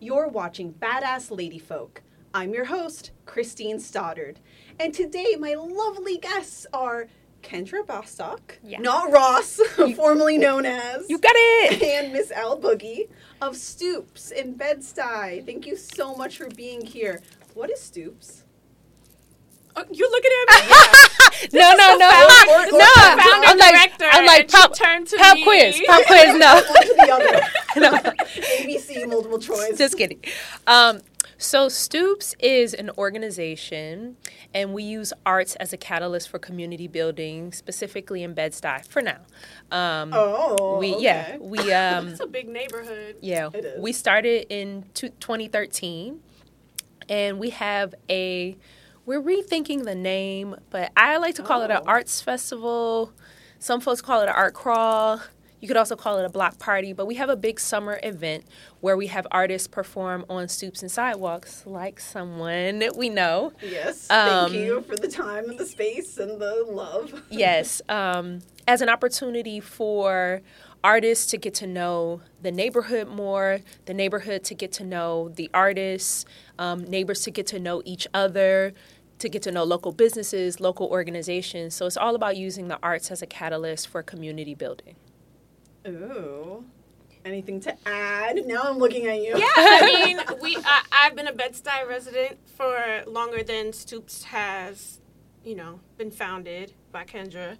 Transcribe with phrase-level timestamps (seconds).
[0.00, 2.02] You're watching Badass Lady Folk.
[2.34, 4.38] I'm your host, Christine Stoddard.
[4.78, 7.08] And today, my lovely guests are
[7.42, 8.80] Kendra Bostock, Yeah.
[8.80, 9.56] not Ross,
[9.96, 11.82] formerly known as, You got it.
[12.04, 13.08] and Miss Al Boogie
[13.40, 15.44] of Stoops in Bed-Stuy.
[15.44, 17.20] Thank you so much for being here.
[17.54, 18.44] What is Stoops?
[19.80, 21.48] Oh, you're looking at me.
[21.58, 22.84] no, no, no, founder- no.
[22.86, 25.44] founder I'm like, director, I'm like pop, turned to pop me.
[25.44, 26.34] quiz, pop quiz.
[26.38, 27.40] No, One to the other.
[27.80, 28.12] no.
[28.58, 29.78] ABC multiple choice.
[29.78, 30.20] Just kidding.
[30.66, 31.00] Um,
[31.40, 34.16] so Stoops is an organization,
[34.52, 39.20] and we use arts as a catalyst for community building, specifically in Bed-Stuy for now.
[39.70, 41.02] Um, oh, we okay.
[41.04, 43.16] yeah we um It's a big neighborhood.
[43.20, 43.80] Yeah, It is.
[43.80, 46.20] we started in two- 2013,
[47.08, 48.56] and we have a.
[49.08, 51.84] We're rethinking the name, but I like to call it an Oh.
[51.86, 53.10] arts festival.
[53.58, 55.22] Some folks call it an art crawl.
[55.60, 58.44] You could also call it a block party, but we have a big summer event
[58.82, 63.54] where we have artists perform on stoops and sidewalks, like someone we know.
[63.62, 67.22] Yes, Um, thank you for the time and the space and the love.
[67.30, 70.42] yes, um, as an opportunity for
[70.84, 75.50] artists to get to know the neighborhood more, the neighborhood to get to know the
[75.52, 76.24] artists,
[76.58, 78.72] um, neighbors to get to know each other,
[79.18, 81.74] to get to know local businesses, local organizations.
[81.74, 84.96] So it's all about using the arts as a catalyst for community building.
[85.86, 86.64] Ooh.
[87.24, 88.46] Anything to add?
[88.46, 89.36] Now I'm looking at you.
[89.36, 90.56] Yeah, I mean, we.
[90.56, 95.00] I, I've been a Bed-Stuy resident for longer than Stoops has,
[95.44, 97.58] you know, been founded by Kendra,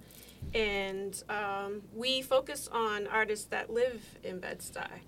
[0.55, 5.01] and um, we focus on artists that live in Bed-Stuy,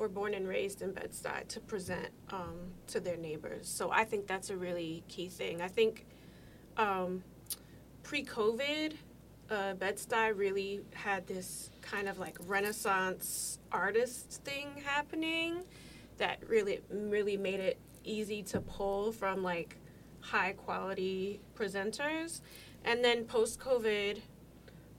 [0.00, 2.56] or born and raised in Bed-Stuy, to present um,
[2.86, 3.68] to their neighbors.
[3.68, 5.60] So I think that's a really key thing.
[5.60, 6.06] I think
[6.78, 7.22] um,
[8.02, 8.94] pre-COVID,
[9.50, 15.52] uh, Bed-Stuy really had this kind of like Renaissance artist thing happening
[16.16, 19.76] that really really made it easy to pull from like
[20.20, 22.40] high quality presenters.
[22.84, 24.14] And then post-COVID,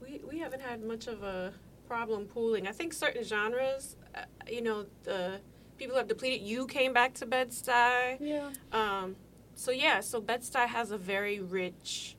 [0.01, 1.53] we we haven't had much of a
[1.87, 2.67] problem pooling.
[2.67, 5.39] I think certain genres, uh, you know, the
[5.77, 6.41] people have depleted.
[6.41, 8.17] You came back to Bed-Stuy.
[8.19, 8.49] Yeah.
[8.71, 9.15] Um,
[9.55, 12.15] so yeah, so Bed-Stuy has a very rich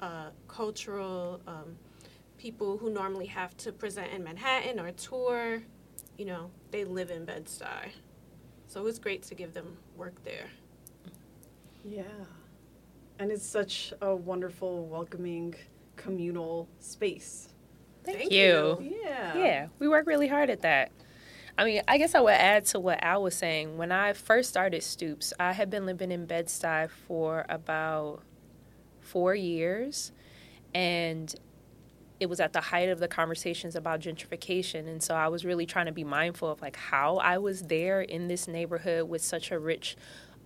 [0.00, 1.76] uh, cultural um,
[2.38, 5.62] people who normally have to present in Manhattan or tour.
[6.18, 7.90] You know, they live in Bed-Stuy,
[8.66, 10.48] so was great to give them work there.
[11.84, 12.02] Yeah.
[13.18, 15.54] And it's such a wonderful, welcoming,
[15.96, 17.48] communal space.
[18.04, 18.78] Thank, Thank you.
[18.80, 18.96] you.
[19.04, 19.36] Yeah.
[19.36, 20.90] Yeah, we work really hard at that.
[21.62, 23.76] I mean, I guess I would add to what Al was saying.
[23.76, 28.24] When I first started Stoops, I had been living in Bed-Stuy for about
[28.98, 30.10] four years,
[30.74, 31.32] and
[32.18, 35.64] it was at the height of the conversations about gentrification, and so I was really
[35.64, 39.52] trying to be mindful of like how I was there in this neighborhood with such
[39.52, 39.96] a rich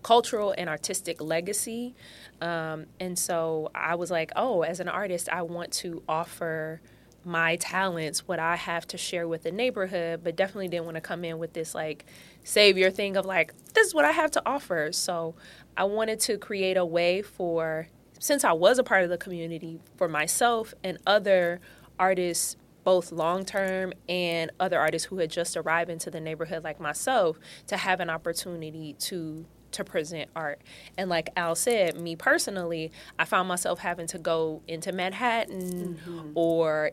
[0.02, 1.94] cultural and artistic legacy.
[2.42, 6.82] Um, and so I was like, oh, as an artist, I want to offer
[7.26, 11.00] my talents, what I have to share with the neighborhood, but definitely didn't want to
[11.00, 12.06] come in with this like
[12.44, 14.92] savior thing of like, this is what I have to offer.
[14.92, 15.34] So
[15.76, 17.88] I wanted to create a way for,
[18.18, 21.60] since I was a part of the community, for myself and other
[21.98, 26.78] artists both long term and other artists who had just arrived into the neighborhood like
[26.78, 30.62] myself to have an opportunity to to present art.
[30.96, 36.30] And like Al said, me personally, I found myself having to go into Manhattan mm-hmm.
[36.34, 36.92] or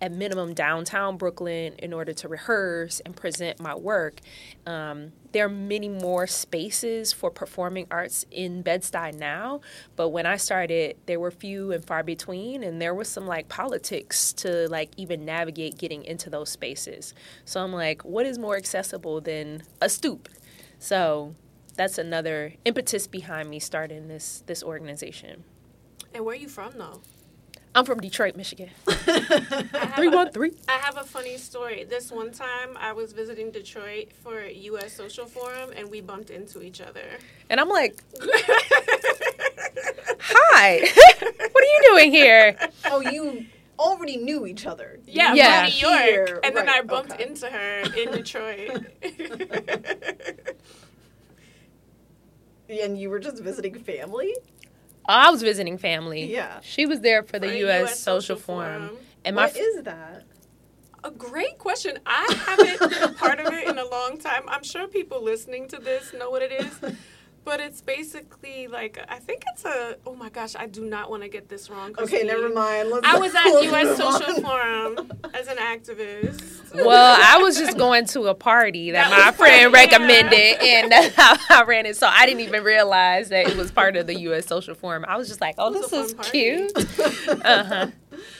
[0.00, 4.20] at minimum downtown Brooklyn in order to rehearse and present my work.
[4.66, 9.60] Um, there are many more spaces for performing arts in Bed-Stuy now,
[9.94, 13.48] but when I started, there were few and far between, and there was some like
[13.48, 17.14] politics to like even navigate getting into those spaces.
[17.44, 20.28] So I'm like, what is more accessible than a stoop?
[20.78, 21.34] So
[21.74, 25.44] that's another impetus behind me starting this this organization.
[26.14, 27.00] And where are you from though?
[27.76, 28.70] I'm from Detroit, Michigan.
[28.88, 28.92] I
[29.74, 30.52] have Three a- one three.
[30.66, 31.84] I have a funny story.
[31.84, 36.62] This one time I was visiting Detroit for US Social Forum and we bumped into
[36.62, 37.04] each other.
[37.50, 38.02] And I'm like,
[40.18, 40.80] hi,
[41.20, 42.56] what are you doing here?
[42.86, 43.44] Oh, you
[43.78, 44.98] already knew each other.
[45.06, 45.66] Yeah, Yeah.
[45.66, 46.00] from New York.
[46.28, 47.24] Here, and then I bumped okay.
[47.24, 48.86] into her in Detroit.
[52.68, 54.34] And you were just visiting family?
[55.08, 56.32] I was visiting family.
[56.32, 56.60] Yeah.
[56.62, 57.98] She was there for the For U.S.
[57.98, 58.90] Social, Forum.
[59.24, 60.24] And my What f- is that?
[61.04, 61.98] A great question.
[62.04, 64.42] I haven't been a part of it in a long time.
[64.48, 66.80] I'm sure people listening to this know what it is.
[67.46, 69.96] but it's basically like I think it's a.
[70.04, 71.94] Oh my gosh, I do not want to get this wrong.
[71.98, 72.90] Okay, never mind.
[72.90, 73.96] Let's I was at let's U.S.
[73.96, 74.42] Social on.
[74.42, 76.74] Forum as an activist.
[76.74, 79.96] Well, I was just going to a party that, That my was friend part- yeah.
[79.96, 81.14] recommended, and that's
[81.48, 81.96] how I ran it.
[81.96, 84.46] So I didn't even realize that it was part of the U.S.
[84.46, 85.04] Social Forum.
[85.08, 86.30] I was just like, "Oh, this is party.
[86.30, 86.72] cute."
[87.44, 87.86] Uh huh.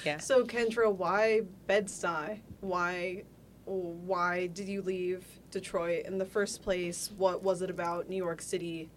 [0.05, 0.19] Yeah.
[0.19, 2.41] So Kendra, why Bed-Stuy?
[2.61, 3.23] Why
[3.65, 5.25] why did you leave
[5.61, 7.11] Detroit in the first place?
[7.17, 8.91] What was it about New York City?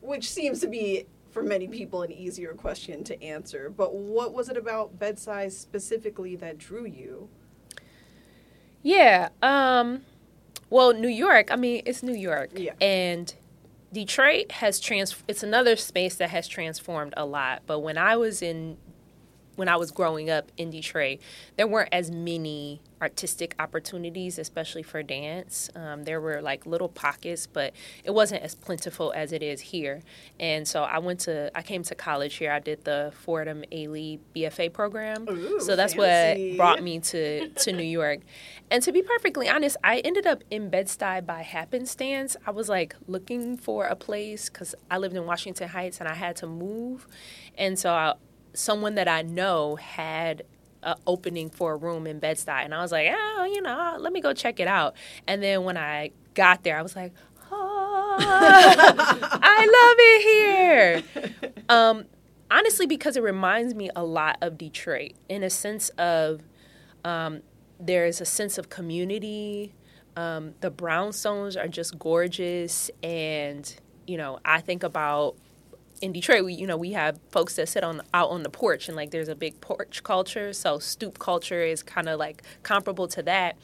[0.00, 3.70] Which seems to be for many people an easier question to answer.
[3.70, 7.28] But what was it about Bed-Stuy specifically that drew you?
[8.82, 9.30] Yeah.
[9.42, 10.02] Um.
[10.70, 11.50] Well, New York.
[11.50, 12.50] I mean, it's New York.
[12.54, 12.74] Yeah.
[12.80, 13.32] And
[13.92, 15.22] Detroit has trans.
[15.28, 17.62] It's another space that has transformed a lot.
[17.66, 18.76] But when I was in,
[19.56, 21.20] when I was growing up in Detroit,
[21.56, 25.68] there weren't as many artistic opportunities, especially for dance.
[25.74, 30.02] Um, there were like little pockets, but it wasn't as plentiful as it is here.
[30.38, 31.50] And so I went to.
[31.56, 32.52] I came to college here.
[32.52, 35.26] I did the Fordham Ailey BFA program.
[35.28, 36.50] Ooh, so that's fancy.
[36.50, 38.20] what brought me to to New York.
[38.70, 42.36] And to be perfectly honest, I ended up in Bed-Stuy by happenstance.
[42.46, 46.14] I was like looking for a place because I lived in Washington Heights and I
[46.14, 47.06] had to move,
[47.58, 48.14] and so I,
[48.54, 50.42] someone that I know had
[50.82, 54.12] a opening for a room in Bed-Stuy, and I was like, oh, you know, let
[54.12, 54.94] me go check it out.
[55.26, 57.12] And then when I got there, I was like,
[57.50, 61.62] oh, I love it here.
[61.68, 62.06] Um,
[62.50, 66.42] honestly, because it reminds me a lot of Detroit in a sense of
[67.04, 67.42] um,
[67.78, 69.74] there's a sense of community.
[70.16, 73.74] Um, the brownstones are just gorgeous, and
[74.06, 75.36] you know, I think about
[76.02, 78.88] in Detroit, we you know we have folks that sit on out on the porch,
[78.88, 80.52] and like there's a big porch culture.
[80.52, 83.56] So stoop culture is kind of like comparable to that.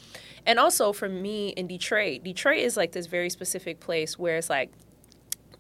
[0.47, 4.49] And also for me in Detroit, Detroit is like this very specific place where it's
[4.49, 4.71] like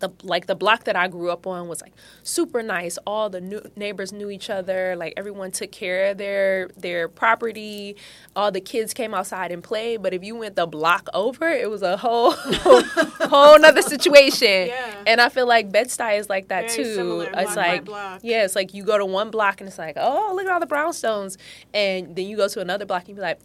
[0.01, 1.93] the like the block that I grew up on was like
[2.23, 2.99] super nice.
[3.07, 4.95] All the new neighbors knew each other.
[4.97, 7.97] Like everyone took care of their their property.
[8.37, 10.03] All the kids came outside and played.
[10.03, 14.69] But if you went the block over, it was a whole whole nother situation.
[14.79, 14.95] Yeah.
[15.07, 16.95] And I feel like Bed Stuy is like that Very too.
[16.95, 17.89] similar, it's like
[18.23, 20.61] yeah, it's like you go to one block and it's like oh look at all
[20.61, 21.37] the brownstones,
[21.73, 23.39] and then you go to another block and you be like,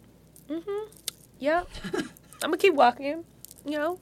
[0.48, 0.90] mm-hmm,
[1.38, 2.02] yep, I'm
[2.42, 3.24] gonna keep walking.
[3.64, 3.98] You know,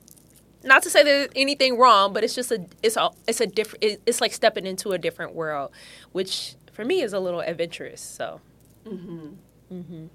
[0.64, 3.84] not to say there's anything wrong, but it's just a it's a it's a different
[3.84, 5.70] it, it's like stepping into a different world,
[6.12, 8.00] which for me is a little adventurous.
[8.00, 8.40] So
[8.86, 9.28] Mm-hmm.
[9.72, 10.06] Mm-hmm.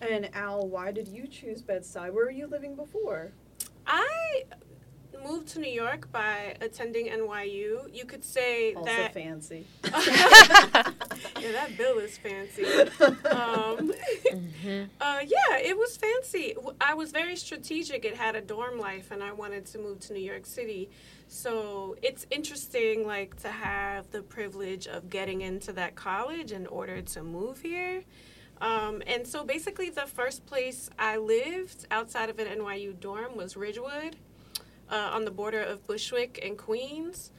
[0.00, 2.12] And Al, why did you choose Bed-Stuy?
[2.12, 3.32] Where were you living before?
[3.86, 4.44] I
[5.24, 7.92] moved to New York by attending NYU.
[7.92, 9.66] You could say Also that fancy.
[9.84, 12.64] yeah, that bill is fancy.
[13.30, 13.92] Um,
[15.00, 16.54] uh, yeah, it was fancy.
[16.80, 18.04] I was very strategic.
[18.04, 20.90] It had a dorm life, and I wanted to move to New York City.
[21.28, 27.00] So it's interesting, like to have the privilege of getting into that college in order
[27.02, 28.02] to move here.
[28.60, 33.56] Um, and so basically, the first place I lived outside of an NYU dorm was
[33.56, 34.16] Ridgewood,
[34.90, 37.30] uh, on the border of Bushwick and Queens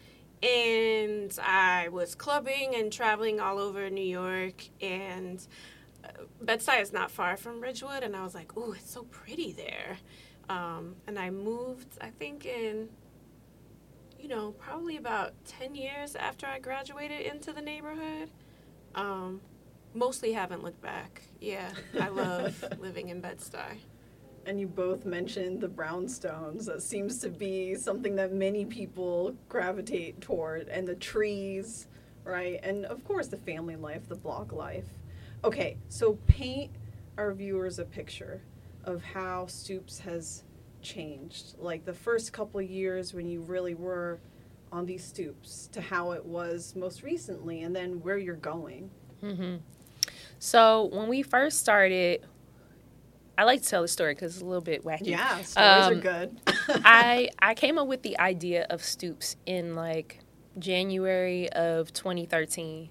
[0.45, 4.65] and I was clubbing and traveling all over New York.
[4.81, 5.45] And
[6.03, 6.09] uh,
[6.41, 9.97] Bed-Stuy is not far from Ridgewood, and I was like, "Ooh, it's so pretty there."
[10.49, 12.89] Um, and I moved, I think, in
[14.19, 18.29] you know probably about ten years after I graduated into the neighborhood.
[18.93, 19.41] Um,
[19.93, 21.23] mostly haven't looked back.
[21.41, 23.79] Yeah, I love living in Bed-Stuy.
[24.47, 26.65] And you both mentioned the brownstones.
[26.65, 31.87] That seems to be something that many people gravitate toward, and the trees,
[32.23, 32.59] right?
[32.61, 34.85] And of course, the family life, the block life.
[35.43, 36.71] Okay, so paint
[37.17, 38.41] our viewers a picture
[38.83, 40.43] of how Stoops has
[40.83, 41.55] changed.
[41.57, 44.19] Like the first couple years when you really were
[44.71, 48.91] on these stoops to how it was most recently, and then where you're going.
[49.23, 49.55] Mm-hmm.
[50.37, 52.25] So when we first started,
[53.37, 55.07] I like to tell the story because it's a little bit wacky.
[55.07, 56.39] Yeah, stories are Um, good.
[56.85, 60.19] I I came up with the idea of Stoops in like
[60.57, 62.89] January of 2013,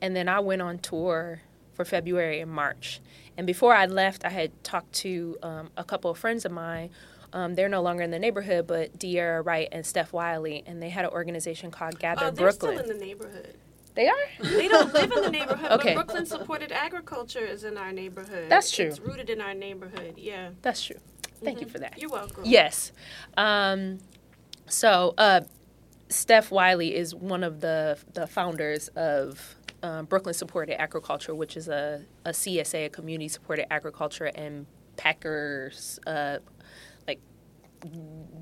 [0.00, 1.42] and then I went on tour
[1.74, 3.00] for February and March.
[3.36, 6.90] And before I left, I had talked to um, a couple of friends of mine.
[7.32, 10.88] Um, they're no longer in the neighborhood, but De'Ara Wright and Steph Wiley, and they
[10.88, 12.78] had an organization called Gather Oh, they're Brooklyn.
[12.78, 13.56] still in the neighborhood.
[13.96, 14.14] They are.
[14.40, 15.94] They don't live in the neighborhood, Okay.
[15.94, 18.48] but Brooklyn supported agriculture is in our neighborhood.
[18.48, 18.86] That's true.
[18.86, 20.14] It's rooted in our neighborhood.
[20.16, 20.50] Yeah.
[20.62, 20.96] That's true.
[21.42, 21.98] Thank you for that.
[21.98, 22.44] You're welcome.
[22.46, 22.92] Yes.
[23.36, 23.98] Um,
[24.66, 25.40] so uh,
[26.08, 31.68] Steph Wiley is one of the the founders of um, Brooklyn Supported Agriculture, which is
[31.68, 36.38] a, a CSA, a community supported agriculture and Packers uh,
[37.06, 37.20] like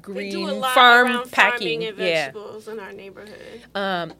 [0.00, 1.80] green They do a lot farm packing.
[1.80, 2.26] farming and yeah.
[2.26, 3.62] vegetables in our neighborhood.
[3.74, 4.12] Um,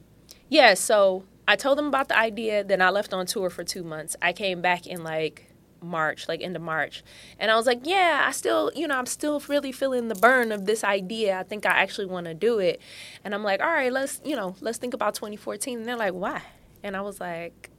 [0.49, 2.65] yeah, so I told them about the idea.
[2.65, 4.17] Then I left on tour for two months.
[4.23, 5.51] I came back in like
[5.83, 7.03] March, like end of March,
[7.39, 10.53] and I was like, "Yeah, I still, you know, I'm still really feeling the burn
[10.53, 11.39] of this idea.
[11.39, 12.81] I think I actually want to do it."
[13.25, 16.15] And I'm like, "All right, let's, you know, let's think about 2014." And they're like,
[16.15, 16.41] "Why?"
[16.83, 17.71] And I was like,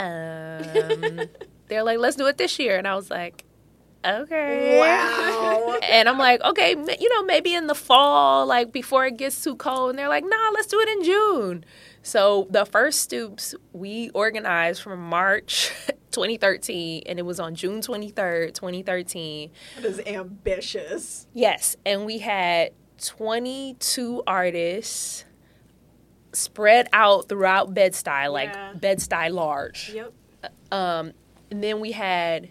[0.00, 1.20] "Um."
[1.68, 3.44] they're like, "Let's do it this year," and I was like,
[4.04, 5.78] "Okay." Wow.
[5.90, 9.56] And I'm like, okay, you know, maybe in the fall, like before it gets too
[9.56, 9.90] cold.
[9.90, 11.64] And they're like, nah, let's do it in June.
[12.08, 15.70] So the first stoops we organized from March
[16.10, 19.50] 2013, and it was on June 23rd, 2013.
[19.76, 21.26] That is ambitious.
[21.34, 22.70] Yes, and we had
[23.04, 25.26] 22 artists
[26.32, 28.72] spread out throughout Bed-Stuy, like Yeah.
[28.72, 29.92] Bed-Stuy large.
[29.94, 30.12] Yep.
[30.72, 31.12] Um,
[31.50, 32.48] and then we had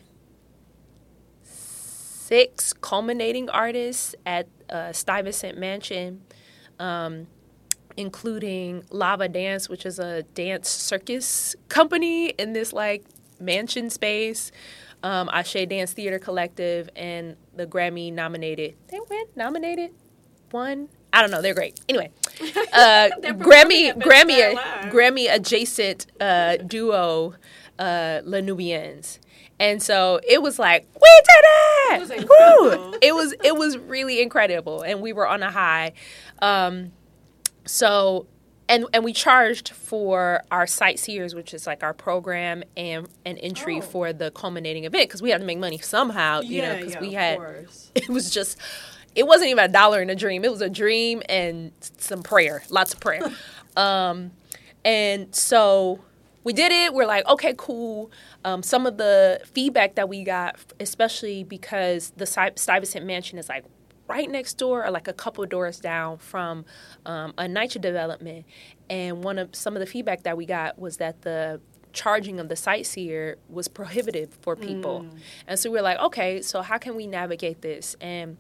[1.42, 6.22] six culminating artists at uh, Stuyvesant Mansion,
[6.78, 7.26] um,
[7.98, 13.04] including Lava Dance, which is a dance circus company in this like
[13.39, 14.51] mansion space.
[15.04, 18.75] Um, Ashe Dance Theater Collective and the Grammy nominated.
[18.88, 19.92] They win nominated,
[20.51, 20.89] one.
[21.13, 21.42] I don't know.
[21.42, 21.80] They're great.
[21.88, 22.12] Anyway,
[22.74, 24.56] uh, Grammy Grammy
[24.92, 27.36] Grammy adjacent uh, duo,
[27.80, 29.20] uh, Les Nubians.
[29.60, 31.96] And so it was like, we did it!
[31.96, 32.12] It was
[33.01, 35.94] It was it was really incredible, and we were on a high.
[36.42, 36.92] Um,
[37.67, 38.25] so,
[38.69, 43.77] and and we charged for our sightseers, which is like our program and an entry
[43.77, 43.81] Oh.
[43.81, 47.07] for the culminating event because we had to make money somehow, you know, because we
[47.09, 47.39] of had
[47.95, 48.57] it was just
[49.15, 52.62] it wasn't even a dollar in a dream it was a dream and some prayer
[52.69, 53.21] lots of prayer.
[53.77, 54.31] Um,
[54.83, 56.00] and so
[56.43, 58.09] we did it we're like okay cool.
[58.43, 63.65] Um, some of the feedback that we got especially because the stuyvesant mansion is like
[64.08, 66.66] right next door or like a couple doors down from
[67.06, 68.46] um, a NYCHA development.
[68.90, 71.60] And one of some of the feedback that we got was that the
[71.94, 75.06] charging of the sightseer was prohibitive for people.
[75.48, 77.96] And so we were like okay so how can we navigate this?
[78.00, 78.38] And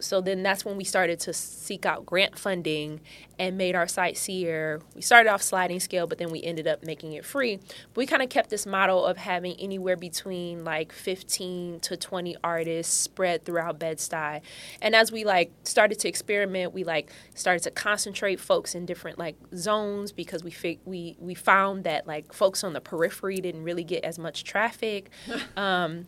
[0.00, 3.00] so then that's when we started to seek out grant funding
[3.38, 4.80] and made our sightseer.
[4.94, 7.56] We started off sliding scale, but then we ended up making it free.
[7.56, 12.36] But we kind of kept this model of having anywhere between like 15 to 20
[12.44, 14.42] artists spread throughout Bed-Stuy.
[14.82, 19.18] And as we like started to experiment, we like started to concentrate folks in different
[19.18, 23.62] like zones because we fig- we we found that like folks on the periphery didn't
[23.62, 25.10] really get as much traffic.
[25.56, 26.06] um,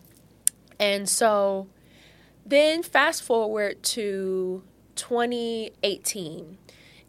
[0.78, 1.68] and so
[2.44, 4.62] then fast forward to
[4.96, 6.58] 2018.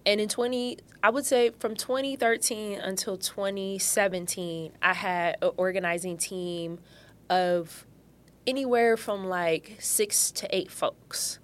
[0.05, 6.79] And in 20, I would say from 2013 until 2017, I had an organizing team
[7.29, 7.85] of
[8.45, 11.39] anywhere from like six to eight folks.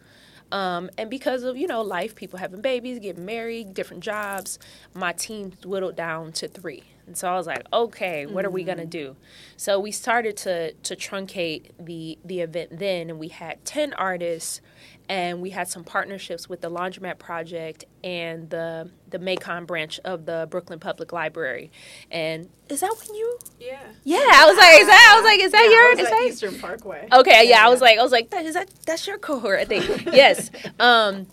[0.52, 4.58] Um, and because of, you know, life, people having babies, getting married, different jobs,
[4.94, 6.84] my team whittled down to three.
[7.10, 9.16] And so I was like, okay, what are we gonna do?
[9.58, 14.62] So we started to to truncate the the event then, and we had ten artists,
[15.10, 20.28] and we had some partnerships with the Laundromat Project and the the Macon branch of
[20.28, 21.72] the Brooklyn Public Library.
[22.12, 23.40] And is that when you?
[23.60, 23.80] Yeah.
[24.04, 25.12] Yeah, I was like, is that?
[25.12, 25.92] I was like, is that Yeah, your?
[26.06, 27.08] Is that Eastern Parkway.
[27.12, 29.66] Okay, yeah, I was like, I was like, that is that that's your cohort, I
[29.66, 30.06] think.
[30.06, 30.52] yes.
[30.80, 31.26] Um,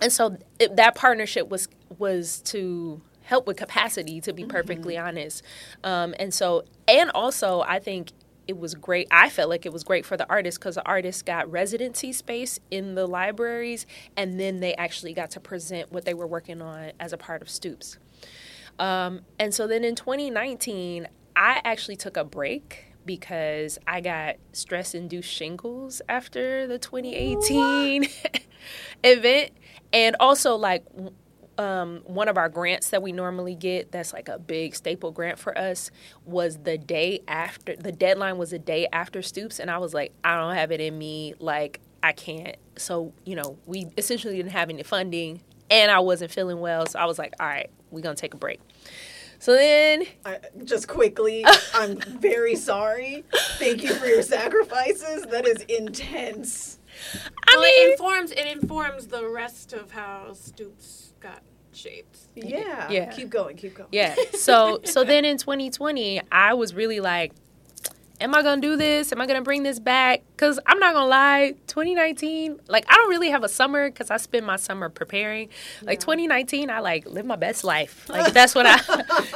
[0.00, 5.42] and so it, that partnership was was to help with capacity, to be perfectly honest.
[5.82, 8.12] Um, and so, and also, I think
[8.46, 9.08] it was great.
[9.10, 12.60] I felt like it was great for the artists because the artists got residency space
[12.70, 13.86] in the libraries,
[14.18, 17.40] and then they actually got to present what they were working on as a part
[17.40, 17.96] of Stoops.
[18.78, 24.94] Um, and so then in 2019, I actually took a break because I got stress
[24.94, 28.06] induced shingles after the 2018
[29.04, 29.52] event.
[29.94, 30.84] And also, like,
[31.62, 35.38] um, one of our grants that we normally get, that's like a big staple grant
[35.38, 35.90] for us,
[36.24, 39.60] was the day after, the deadline was the day after Stoops.
[39.60, 41.34] And I was like, I don't have it in me.
[41.38, 42.56] Like, I can't.
[42.76, 45.40] So, you know, we essentially didn't have any funding
[45.70, 46.86] and I wasn't feeling well.
[46.86, 48.60] So I was like, all right, we're going to take a break.
[49.38, 53.24] So then, I, just quickly, I'm very sorry.
[53.58, 55.24] Thank you for your sacrifices.
[55.26, 56.78] That is intense.
[57.48, 62.18] I well, mean, it informs it informs the rest of how Stoops got shaped.
[62.34, 62.90] Yeah.
[62.90, 63.10] Yeah.
[63.12, 63.56] Keep going.
[63.56, 63.88] Keep going.
[63.92, 64.14] yeah.
[64.34, 67.32] So so then in 2020, I was really like,
[68.20, 69.10] am I gonna do this?
[69.12, 70.22] Am I gonna bring this back?
[70.36, 74.16] Cause I'm not gonna lie, 2019, like I don't really have a summer because I
[74.16, 75.48] spend my summer preparing.
[75.82, 76.06] Like Yeah.
[76.06, 78.08] 2019, I like live my best life.
[78.08, 78.78] Like that's when I,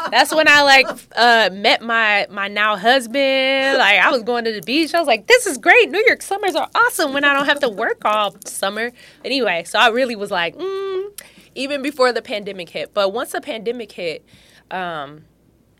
[0.10, 3.78] that's when I like uh, met my my now husband.
[3.78, 4.94] Like I was going to the beach.
[4.94, 5.90] I was like, this is great.
[5.90, 8.92] New York summers are awesome when I don't have to work all summer.
[9.24, 11.20] Anyway, so I really was like, mm,
[11.56, 12.94] even before the pandemic hit.
[12.94, 14.24] But once the pandemic hit,
[14.70, 15.24] um,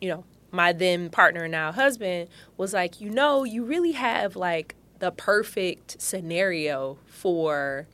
[0.01, 4.75] you know, my then partner, now husband, was like, you know, you really have like
[4.99, 7.87] the perfect scenario for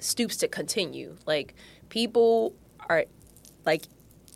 [0.00, 1.16] Stoops to continue.
[1.24, 1.54] Like,
[1.88, 2.52] people
[2.88, 3.04] are
[3.64, 3.84] like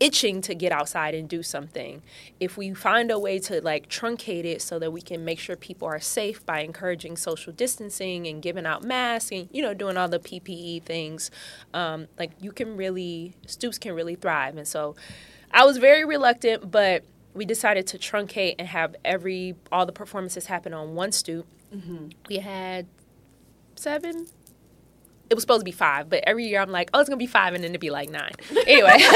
[0.00, 2.02] itching to get outside and do something.
[2.40, 5.56] If we find a way to like truncate it so that we can make sure
[5.56, 9.96] people are safe by encouraging social distancing and giving out masks and you know doing
[9.96, 11.30] all the PPE things,
[11.74, 14.56] um, like you can really Stoops can really thrive.
[14.56, 14.94] And so,
[15.50, 20.46] I was very reluctant, but we decided to truncate and have every all the performances
[20.46, 21.46] happen on one stoop.
[22.28, 22.86] We had
[23.76, 24.26] seven.
[25.30, 27.26] It was supposed to be five, but every year I'm like, oh, it's gonna be
[27.26, 28.32] five, and then it'd be like nine.
[28.66, 29.08] Anyway, you,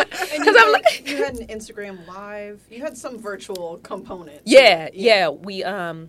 [0.00, 2.60] I'm had, like- you had an Instagram live.
[2.70, 4.44] You had some virtual component.
[4.44, 5.28] to yeah, yeah.
[5.28, 6.08] We um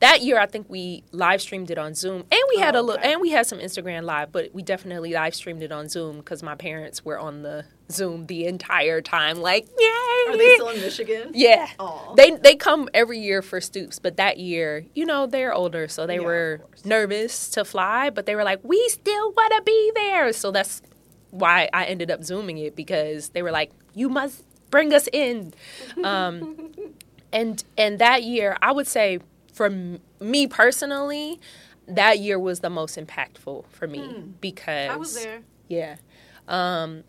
[0.00, 2.82] that year I think we live streamed it on Zoom, and we had Oh, a
[2.82, 3.12] little, okay.
[3.12, 6.42] and we had some Instagram live, but we definitely live streamed it on Zoom because
[6.42, 10.32] my parents were on the Zoom the entire time, like, yay!
[10.32, 11.30] Are they still in Michigan?
[11.34, 11.68] Yeah.
[11.78, 12.14] Aw.
[12.14, 16.06] They they come every year for Stoops, but that year, you know, they're older, so
[16.06, 19.92] they Yeah, were nervous to fly, but they were like, "We still want to be
[19.94, 20.82] there." So that's
[21.30, 25.52] why I ended up zooming it because they were like, "You must bring us in."
[26.04, 26.70] Um,
[27.32, 29.18] and and that year, I would say
[29.52, 31.40] for m- me personally,
[31.86, 34.92] that year was the most impactful for me because Hmm.
[34.92, 35.40] I was there.
[35.68, 35.96] yeah.
[36.48, 37.04] Um,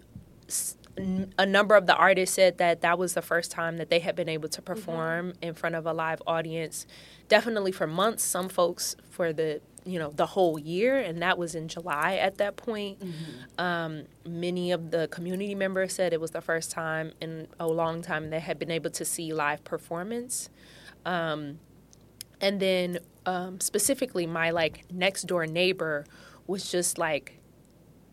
[1.37, 4.15] a number of the artists said that that was the first time that they had
[4.15, 6.85] been able to perform in front of a live audience.
[7.29, 11.55] Definitely for months, some folks for the you know the whole year, and that was
[11.55, 13.01] in July at that point.
[13.57, 18.01] Um, many of the community members said it was the first time in a long
[18.01, 20.49] time they had been able to see live performance.
[21.05, 21.59] Um,
[22.41, 26.05] and then um, specifically, my like next door neighbor
[26.47, 27.39] was just like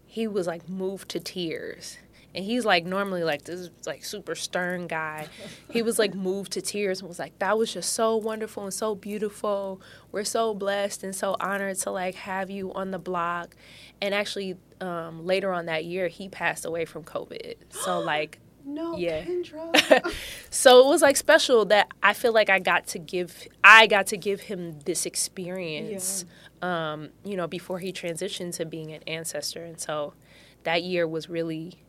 [0.07, 1.99] he was like moved to tears.
[2.38, 5.26] And he's like normally like this like super stern guy.
[5.73, 8.73] He was like moved to tears and was like, That was just so wonderful and
[8.73, 9.80] so beautiful.
[10.12, 13.57] We're so blessed and so honored to like have you on the block.
[14.00, 17.56] And actually, um, later on that year he passed away from COVID.
[17.71, 19.99] So like No, Yeah.
[20.50, 24.06] So it was like special that I feel like I got to give I got
[24.08, 26.25] to give him this experience
[26.63, 29.65] um, you know, before he transitioned to being an ancestor.
[29.65, 30.15] And so
[30.63, 31.82] that year was really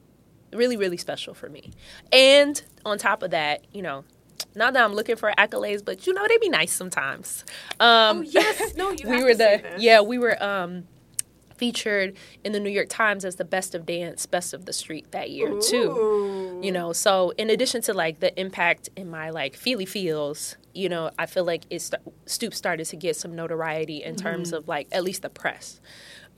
[0.53, 1.71] really, really special for me.
[2.11, 4.03] And on top of that, you know,
[4.55, 7.43] not that I'm looking for accolades, but you know, they be nice sometimes.
[7.79, 10.85] Um Oh yes, no, you we were the yeah we were um
[11.55, 15.11] featured in the new york times as the best of dance best of the street
[15.11, 16.01] that year too.
[16.61, 20.87] You know so in addition to like the impact in my like feely feels you
[20.87, 24.67] know i feel like it st- stoop started to get some notoriety in terms of
[24.69, 25.81] like at least the press.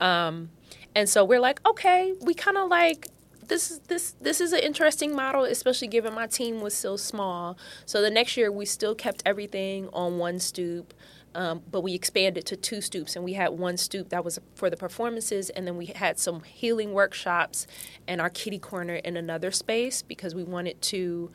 [0.00, 0.50] Um
[0.94, 3.06] and so we're like okay we kind of like
[3.52, 7.58] this is this this is an interesting model especially given my team was still small.
[7.84, 10.94] So the next year we still kept everything on one stoop
[11.34, 14.70] um, but we expanded to two stoops and we had one stoop that was for
[14.70, 17.66] the performances and then we had some healing workshops
[18.08, 21.30] and our kitty corner in another space because we wanted to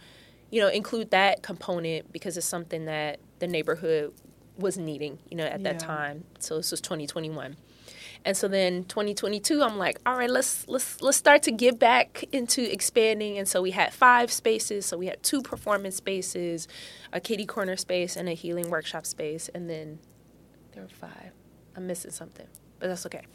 [0.50, 4.12] you know include that component because it's something that the neighborhood
[4.58, 6.24] was needing you know at that time.
[6.40, 7.58] So this was 2021
[8.26, 12.24] and so then 2022 i'm like all right let's let's let's start to give back
[12.32, 16.68] into expanding and so we had five spaces so we had two performance spaces
[17.14, 20.00] a kitty corner space and a healing workshop space and then
[20.74, 21.32] there were five
[21.76, 22.48] i'm missing something
[22.80, 23.26] but that's okay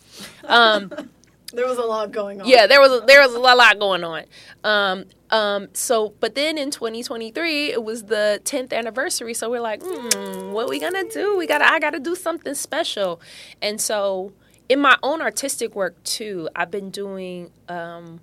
[0.44, 0.90] um,
[1.52, 2.48] There was a lot going on.
[2.48, 4.24] yeah, there was a, there was a lot going on.
[4.64, 9.34] Um, um, so, but then in 2023, it was the 10th anniversary.
[9.34, 11.36] So we're like, hmm, what we gonna do?
[11.36, 13.20] We gotta, I gotta do something special.
[13.60, 14.32] And so,
[14.72, 18.20] in my own artistic work too, I've been doing um,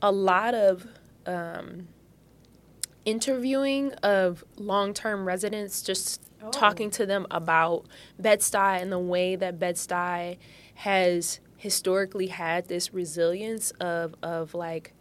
[0.00, 0.86] a lot of
[1.26, 1.88] um,
[3.04, 6.50] interviewing of long-term residents, just Oh.
[6.50, 7.86] talking to them about
[8.20, 10.38] Bed-Stuy and the way that Bed-Stuy
[10.74, 14.92] has historically had this resilience of of like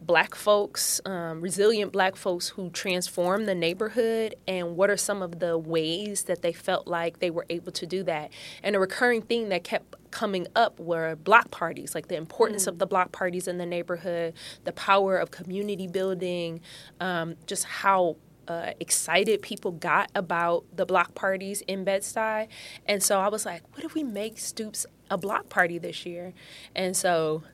[0.00, 5.40] black folks, um, resilient black folks who transform the neighborhood, and what are some of
[5.40, 8.30] the ways that they felt like they were able to do that?
[8.62, 12.78] And a recurring theme that kept coming up were block parties, like the importance of
[12.78, 14.34] the block parties in the neighborhood,
[14.64, 16.60] the power of community building,
[16.98, 18.16] um, just how
[18.48, 22.48] uh, excited people got about the block parties in Bed-Stuy.
[22.86, 26.32] And so I was like, what if we make Stoops a block party this year?
[26.74, 27.44] And so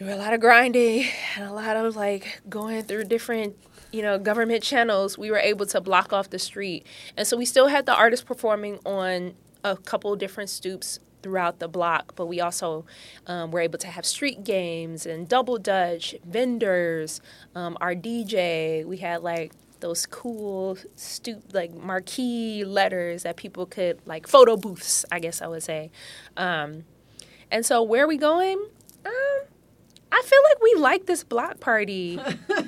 [0.00, 3.56] were a lot of grinding and a lot of like going through different
[3.92, 6.86] you know government channels we were able to block off the street.
[7.16, 11.68] And so we still had the artists performing on a couple different stoops throughout the
[11.68, 12.84] block but we also
[13.26, 17.22] um, were able to have street games and double dutch vendors
[17.54, 23.98] um, our dj we had like those cool stoop like marquee letters that people could
[24.04, 25.90] like photo booths i guess i would say.
[26.36, 26.84] Um,
[27.50, 28.58] and so where are we going?
[29.06, 29.42] Um,
[30.84, 32.20] like this block party.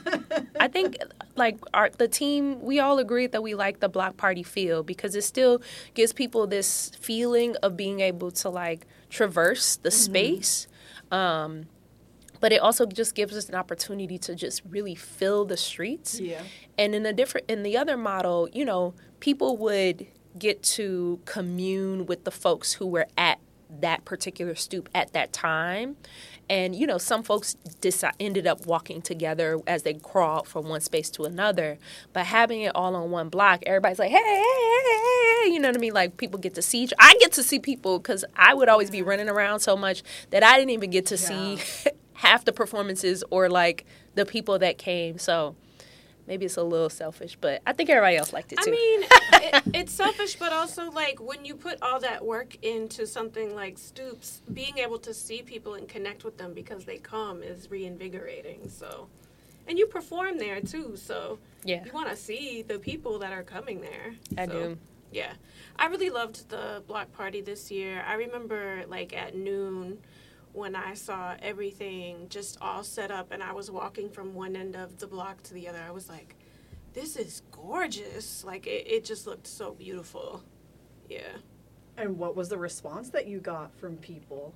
[0.59, 0.97] I think
[1.37, 5.15] like our the team we all agreed that we like the block party feel because
[5.15, 5.61] it still
[5.95, 10.13] gives people this feeling of being able to like traverse the mm-hmm.
[10.13, 10.67] space.
[11.13, 11.67] Um,
[12.41, 16.19] but it also just gives us an opportunity to just really fill the streets.
[16.19, 16.43] Yeah.
[16.79, 20.07] And in a different in the other model, you know, people would
[20.39, 23.41] get to commune with the folks who were at
[23.81, 25.97] that particular stoop at that time
[26.49, 30.81] and you know, some folks decide, ended up walking together as they crawled from one
[30.81, 31.79] space to another.
[32.13, 35.69] But having it all on one block, everybody's like, hey, hey, hey, hey, you know
[35.69, 35.95] what I mean?
[35.95, 36.85] Like people get to see.
[36.85, 40.03] Each, I get to see people because I would always be running around so much
[40.31, 41.57] that I didn't even get to yeah.
[41.57, 45.19] see half the performances or like the people that came.
[45.19, 45.57] So
[46.27, 48.71] maybe it's a little selfish, but I think everybody else liked it too.
[48.71, 53.07] I mean, it, it's selfish, but also like when you put all that work into
[53.07, 57.43] something like Stoops, being able to see people and connect with them because they come
[57.43, 58.69] is reinvigorating.
[58.69, 59.09] So,
[59.67, 63.43] and you perform there too, so yeah, you want to see the people that are
[63.43, 64.15] coming there.
[64.37, 64.79] I so, do.
[65.13, 65.33] Yeah,
[65.79, 68.03] I really loved the block party this year.
[68.07, 69.99] I remember like at noon
[70.57, 74.75] when I saw everything just all set up and I was walking from one end
[74.75, 76.35] of the block to the other, I was like,
[76.95, 78.43] this is gorgeous.
[78.43, 80.43] Like, it, it just looked so beautiful.
[81.09, 81.37] Yeah.
[81.99, 84.55] And what was the response that you got from people?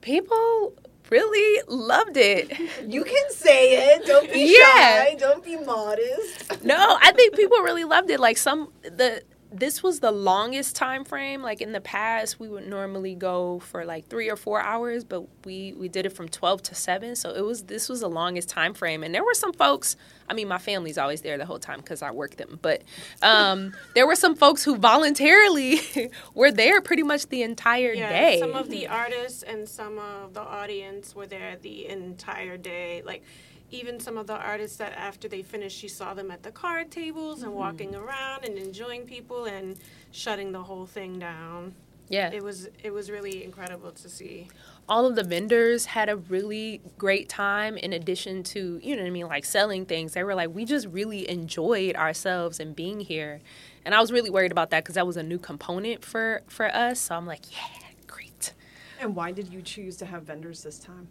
[0.00, 0.74] People
[1.08, 2.52] really loved it.
[2.88, 4.06] You can say it.
[4.06, 5.04] Don't be yeah.
[5.04, 5.14] shy.
[5.16, 6.64] Don't be modest.
[6.64, 8.18] No, I think people really loved it.
[8.18, 9.22] Like some the
[9.52, 11.42] this was the longest time frame.
[11.42, 15.24] Like in the past we would normally go for like three or four hours but
[15.44, 18.48] we we did it from 12 to 7 so it was this was the longest
[18.48, 19.02] time frame.
[19.02, 19.96] And there were some folks
[20.28, 22.58] i mean my family's always there the whole time because i work them.
[22.62, 22.82] But
[23.22, 25.80] um, there were some folks who voluntarily
[26.34, 28.40] were there pretty much the entire yeah, day.
[28.40, 33.02] some of the artists and some of the audience were there the entire day.
[33.04, 33.22] Like
[33.70, 36.90] even some of the artists that after they finished, you saw them at the card
[36.90, 37.60] tables and mm-hmm.
[37.60, 39.76] walking around and enjoying people and
[40.12, 41.74] shutting the whole thing down.
[42.08, 42.30] Yeah.
[42.32, 44.48] It was it was really incredible to see.
[44.88, 49.08] All of the vendors had a really great time in addition to, you know what
[49.08, 50.14] I mean, like selling things.
[50.14, 53.40] They were like, we just really enjoyed ourselves and being here.
[53.84, 56.66] And I was really worried about that because that was a new component for for
[56.74, 56.98] us.
[56.98, 58.54] So I'm like, yeah, great.
[59.00, 61.06] And why did you choose to have vendors this time?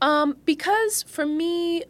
[0.00, 1.84] Um, because for me,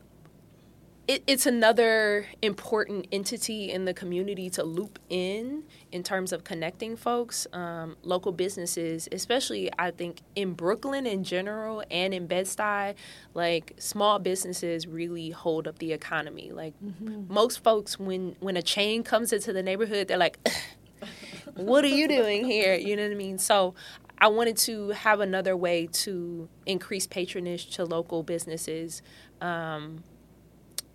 [1.10, 6.96] it, it's another important entity in the community to loop in in terms of connecting
[6.96, 12.94] folks, um, local businesses, especially I think in Brooklyn in general and in Bed-Stuy,
[13.34, 16.52] like small businesses really hold up the economy.
[16.52, 17.32] Like mm-hmm.
[17.32, 20.38] most folks, when when a chain comes into the neighborhood, they're like.
[21.54, 22.74] what are you doing here?
[22.74, 23.38] You know what I mean?
[23.38, 23.74] So
[24.20, 29.02] I wanted to have another way to increase patronage to local businesses.
[29.40, 30.04] Um,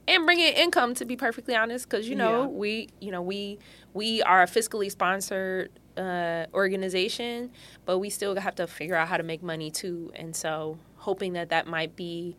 [0.07, 2.47] and bring in income to be perfectly honest because you know yeah.
[2.47, 3.57] we you know we
[3.93, 7.49] we are a fiscally sponsored uh, organization
[7.85, 11.33] but we still have to figure out how to make money too and so hoping
[11.33, 12.35] that that might be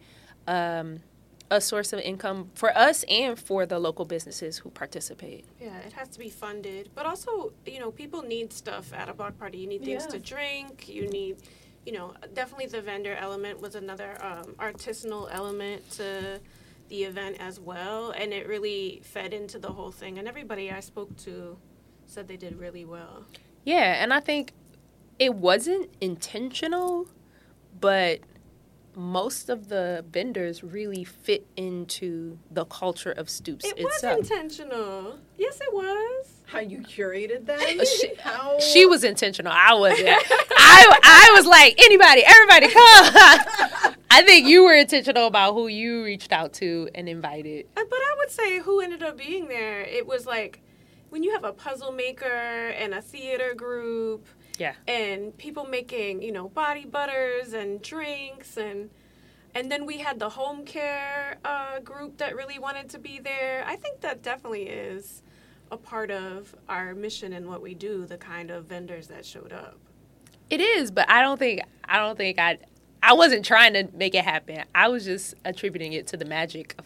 [0.46, 1.00] um,
[1.50, 5.44] a source of income for us and for the local businesses who participate.
[5.60, 9.14] Yeah, it has to be funded, but also, you know, people need stuff at a
[9.14, 9.58] block party.
[9.58, 10.12] You need things yeah.
[10.12, 10.88] to drink.
[10.88, 11.36] You need,
[11.84, 16.40] you know, definitely the vendor element was another um, artisanal element to
[16.88, 20.18] the event as well, and it really fed into the whole thing.
[20.18, 21.56] And everybody I spoke to
[22.06, 23.24] said they did really well.
[23.64, 24.52] Yeah, and I think
[25.18, 27.08] it wasn't intentional,
[27.80, 28.20] but
[28.96, 34.20] most of the vendors really fit into the culture of Stoops it itself.
[34.20, 35.18] was intentional.
[35.36, 36.32] Yes, it was.
[36.46, 37.86] How you curated that?
[38.00, 38.58] she, How...
[38.58, 39.52] she was intentional.
[39.54, 40.08] I wasn't.
[40.08, 43.94] I I was like anybody, everybody, come.
[44.10, 47.66] I think you were intentional about who you reached out to and invited.
[47.76, 49.82] Uh, but I would say who ended up being there.
[49.82, 50.62] It was like
[51.10, 54.26] when you have a puzzle maker and a theater group
[54.58, 54.74] yeah.
[54.86, 58.90] And people making, you know, body butters and drinks and
[59.54, 63.64] and then we had the home care uh, group that really wanted to be there.
[63.66, 65.22] I think that definitely is
[65.72, 68.04] a part of our mission and what we do.
[68.04, 69.78] The kind of vendors that showed up.
[70.50, 72.58] It is, but I don't think I don't think I
[73.02, 74.64] I wasn't trying to make it happen.
[74.74, 76.84] I was just attributing it to the magic of,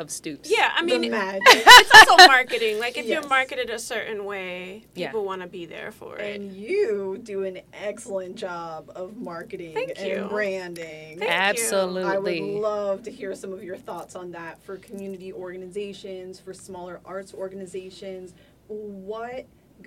[0.00, 0.50] of Stoops.
[0.50, 2.78] Yeah, I mean, it's also marketing.
[2.80, 3.20] Like if Yes.
[3.20, 5.08] you're marketed a certain way, Yeah.
[5.08, 6.36] people want to be there for it.
[6.40, 10.26] and you do an excellent job of marketing Thank and you.
[10.28, 11.18] branding.
[11.18, 11.28] Thank you.
[11.28, 12.04] Absolutely.
[12.04, 16.54] I would love to hear some of your thoughts on that for community organizations, for
[16.54, 18.34] smaller arts organizations.
[18.68, 19.46] What,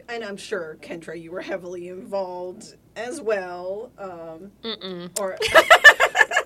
[0.10, 3.92] and I'm sure, Kendra, you were heavily involved as well.
[3.98, 5.20] Um, Mm-mm.
[5.20, 5.38] or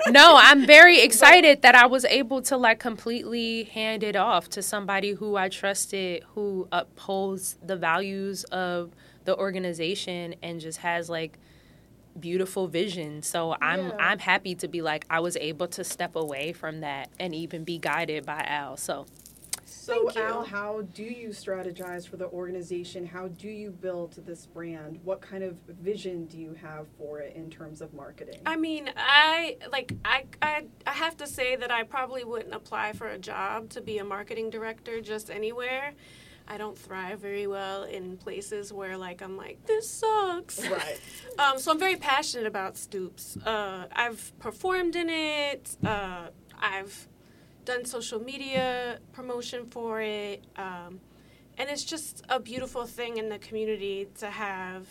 [0.09, 4.61] no, I'm very excited that I was able to like completely hand it off to
[4.61, 8.91] somebody who I trusted, who upholds the values of
[9.25, 11.37] the organization and just has like
[12.19, 13.21] beautiful vision.
[13.21, 13.95] So I'm Yeah.
[13.99, 17.63] I'm happy to be like I was able to step away from that and even
[17.63, 18.77] be guided by Al.
[18.77, 19.05] So
[19.87, 23.05] So, Al, how do you strategize for the organization?
[23.05, 24.99] How do you build this brand?
[25.05, 28.41] What kind of vision do you have for it in terms of marketing?
[28.45, 32.91] I mean, I like I, I I have to say that I probably wouldn't apply
[32.93, 35.93] for a job to be a marketing director just anywhere.
[36.49, 40.67] I don't thrive very well in places where like I'm like this sucks.
[40.67, 40.99] right.
[41.39, 43.37] Um, so I'm very passionate about Stoops.
[43.37, 45.77] Uh, I've performed in it.
[45.85, 47.07] Uh, I've
[47.67, 51.01] done social media promotion for it, um,
[51.57, 54.87] and it's just a beautiful thing in the community to have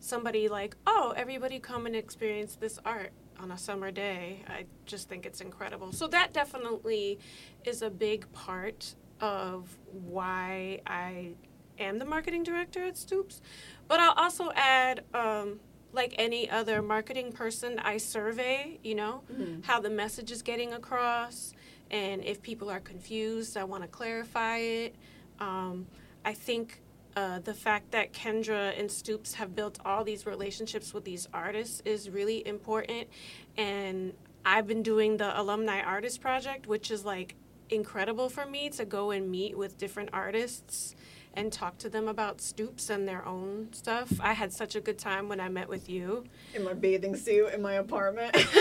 [0.00, 4.42] somebody like, oh, everybody come and experience this art on a summer day.
[4.48, 5.92] I just think it's incredible.
[5.92, 7.18] So that definitely
[7.64, 11.34] is a big part of why I
[11.78, 13.40] am the marketing director at Stoops.
[13.86, 15.60] But I'll also add, um,
[15.92, 19.22] like any other marketing person, I survey, you know,
[19.62, 21.54] how the message is getting across.
[21.90, 24.94] And if people are confused, I want to clarify it.
[25.40, 25.86] Um,
[26.24, 26.80] I think
[27.16, 31.80] uh, the fact that Kendra and Stoops have built all these relationships with these artists
[31.84, 33.08] is really important.
[33.56, 34.12] And
[34.44, 37.34] I've been doing the Alumni Artist Project, which is like
[37.70, 40.94] incredible for me to go and meet with different artists
[41.36, 44.12] and talk to them about Stoops and their own stuff.
[44.20, 46.24] I had such a good time when I met with you.
[46.54, 48.34] In my bathing suit in my apartment.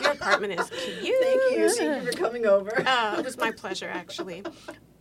[0.00, 1.14] Your apartment is cute.
[1.20, 1.70] Thank you.
[1.70, 2.82] Thank you for coming over.
[2.86, 4.42] Uh, it was my pleasure, actually.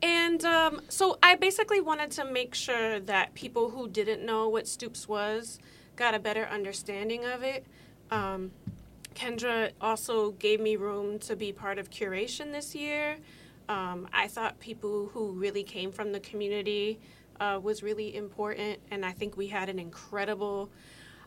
[0.01, 4.67] And um, so I basically wanted to make sure that people who didn't know what
[4.67, 5.59] Stoops was
[5.95, 7.65] got a better understanding of it.
[8.11, 8.51] Um,
[9.15, 13.17] Kendra also gave me room to be part of curation this year.
[13.69, 16.99] Um, I thought people who really came from the community
[17.39, 20.69] uh, was really important, and I think we had an incredible.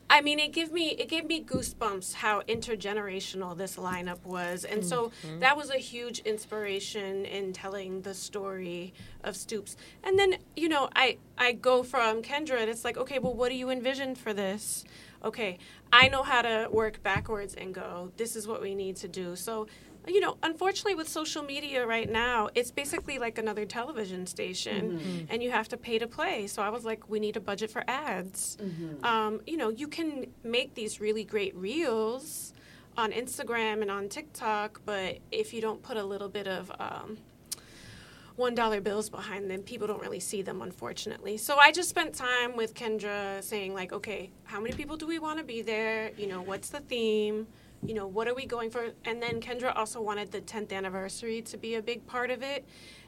[0.09, 4.85] I mean, it gave me it gave me goosebumps how intergenerational this lineup was, and
[4.85, 9.77] so that was a huge inspiration in telling the story of Stoops.
[10.03, 13.51] And then you know, I I go from Kendra, and it's like, okay, well, what
[13.51, 14.85] do you envision for this?
[15.23, 15.59] Okay,
[15.93, 18.11] I know how to work backwards and go.
[18.17, 19.37] This is what we need to do.
[19.37, 19.69] So.
[20.09, 25.43] You know, unfortunately, with social media right now, it's basically like another television station, and
[25.43, 26.47] you have to pay to play.
[26.47, 28.57] So I was like, we need a budget for ads
[29.05, 32.53] um, you know, you can make these really great reels
[32.97, 37.19] on Instagram and on TikTok, but if you don't put a little bit of um,
[38.37, 41.37] one dollar bills behind them, people don't really see them, unfortunately.
[41.37, 45.19] So I just spent time with Kendra saying, like, okay, how many people do we
[45.19, 46.11] want to be there?
[46.17, 47.47] You know, what's the theme?
[47.83, 48.91] You know, what are we going for?
[49.05, 52.67] And then Kendra also wanted the 10th anniversary to be a big part of it.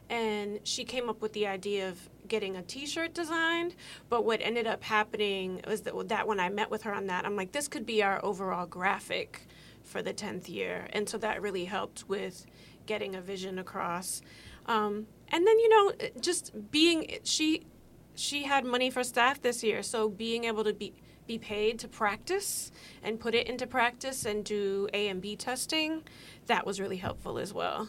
[0.08, 3.74] And she came up with the idea of getting a T-shirt designed.
[4.08, 7.26] But what ended up happening was that, that when I met with her on that,
[7.26, 9.46] I'm like, this could be our overall graphic
[9.84, 10.86] for the 10th year.
[10.92, 12.46] And so that really helped with
[12.86, 14.22] getting a vision across.
[14.66, 17.66] Um, and then, you know, just being, she,
[18.14, 19.82] she had money for staff this year.
[19.82, 20.94] So being able to be,
[21.26, 26.02] be paid to practice and put it into practice and do A and B testing,
[26.46, 27.88] that was really helpful as well.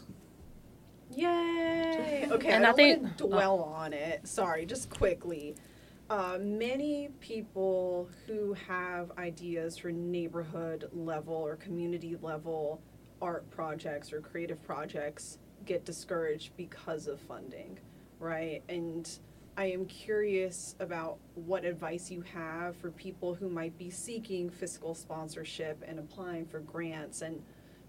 [1.12, 2.28] Yay!
[2.32, 4.28] Okay, And I I don't think- want to dwell on it.
[4.28, 5.56] Sorry, just quickly.
[6.10, 12.82] Uh, many people who have ideas for neighborhood level or community level
[13.22, 17.80] art projects or creative projects get discouraged because of funding,
[18.20, 18.62] right?
[18.68, 19.10] And
[19.56, 24.96] I am curious about what advice you have for people who might be seeking fiscal
[24.96, 27.42] sponsorship and applying for grants and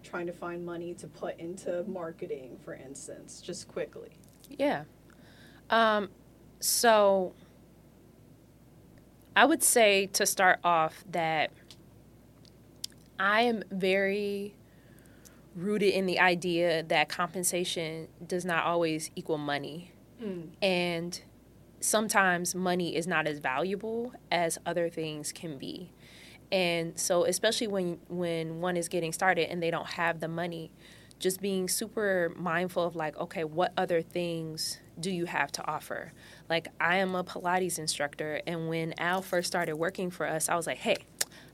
[0.03, 4.11] trying to find money to put into marketing, for instance, just quickly.
[4.49, 4.83] Yeah.
[5.71, 6.09] Um,
[6.59, 7.33] so
[9.35, 11.51] I would say to start off that
[13.19, 14.55] I am very
[15.55, 19.91] rooted in the idea that compensation does not always equal money.
[20.21, 20.49] Mm.
[20.61, 21.21] And
[21.85, 25.91] sometimes money is not as valuable as other things can be.
[26.51, 30.71] And so especially when when one is getting started and they don't have the money,
[31.19, 36.11] just being super mindful of like, okay, what other things do you have to offer?
[36.49, 40.55] Like I am a Pilates instructor and when Al first started working for us, I
[40.55, 40.97] was like, "Hey,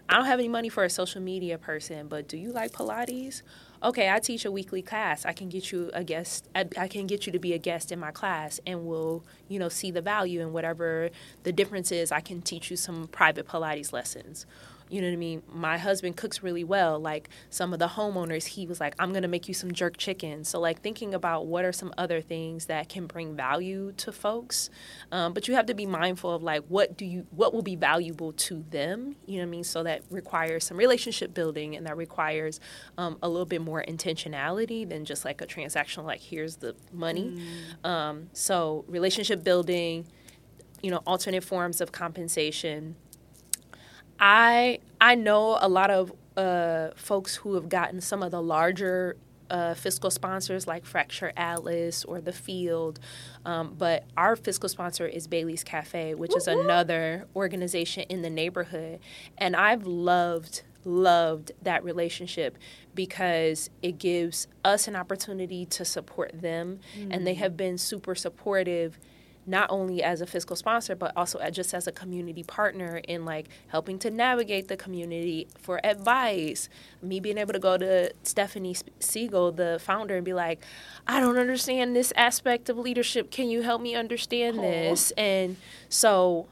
[0.10, 3.44] I don't have any money for a social media person, but do you like Pilates?
[3.84, 5.26] Okay, I teach a weekly class.
[5.26, 6.48] I can get you a guest.
[6.54, 9.70] I, can get you to be a guest in my class, and we'll, you know,
[9.70, 11.10] see the value in whatever
[11.42, 12.12] the difference is.
[12.12, 14.46] I can teach you some private Pilates lessons,
[14.92, 15.42] you know what I mean?
[15.48, 17.00] My husband cooks really well.
[17.00, 19.96] Like some of the homeowners, he was like, I'm going to make you some jerk
[19.96, 20.44] chicken.
[20.44, 24.70] So, like, thinking about what are some other things that can bring value to folks.
[25.12, 27.78] Um, but you have to be mindful of, like, what do you, what will be
[27.78, 29.16] valuable to them?
[29.26, 29.64] You know what I mean?
[29.64, 32.60] So that requires some relationship building and that requires
[32.98, 37.40] um, a little bit more intentionality than just like a transactional, like, here's the money.
[37.86, 37.90] Mm.
[37.90, 40.06] Um, so, relationship building,
[40.84, 42.98] you know, alternate forms of compensation
[44.22, 49.18] I I know a lot of uh, folks who have gotten some of the larger
[49.50, 53.00] uh, fiscal sponsors like Fractured Atlas or The Field,
[53.46, 59.00] um, but our fiscal sponsor is Bailey's Cafe, which is another organization in the neighborhood,
[59.38, 62.58] and I've loved loved that relationship
[62.96, 67.08] because it gives us an opportunity to support them mm.
[67.12, 67.38] and they mm.
[67.38, 68.98] have been super supportive
[69.46, 73.48] not only as a fiscal sponsor but also just as a community partner in like
[73.68, 76.70] helping to navigate the community for advice.
[77.02, 80.64] Me being able to go to stephanie siegel the founder and be like
[81.08, 83.32] i don't understand this aspect of leadership.
[83.32, 84.62] Can you help me understand Aww.
[84.62, 85.12] this?
[85.12, 85.58] And
[85.90, 86.48] so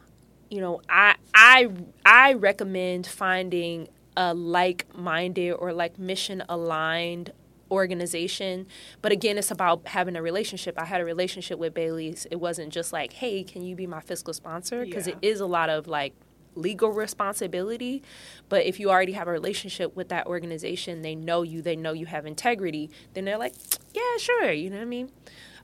[0.50, 1.70] you know i i
[2.06, 7.32] i recommend finding a like-minded or like mission aligned
[7.72, 8.68] organization.
[9.02, 10.80] But again, it's about having a relationship.
[10.80, 12.28] I had a relationship with Bailey's.
[12.32, 14.86] It wasn't just like, hey, can you be my fiscal sponsor?
[14.86, 15.16] Because yeah.
[15.22, 16.14] it is a lot of like
[16.56, 18.04] legal responsibility.
[18.50, 21.94] But if you already have a relationship with that organization, they know you, they know
[21.94, 23.54] you have integrity, then they're like,
[23.94, 24.52] yeah, sure.
[24.52, 25.12] You know what I mean?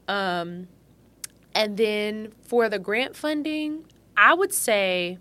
[0.07, 0.67] Um,
[1.53, 3.85] and then for the grant funding,
[4.17, 5.17] I would say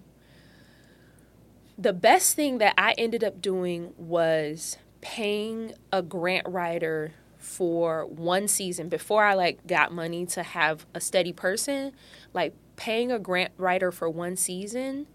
[1.76, 8.48] the best thing that I ended up doing was paying a grant writer for one
[8.48, 11.92] season before I like got money to have a steady person,
[12.32, 15.06] like paying a grant writer for one season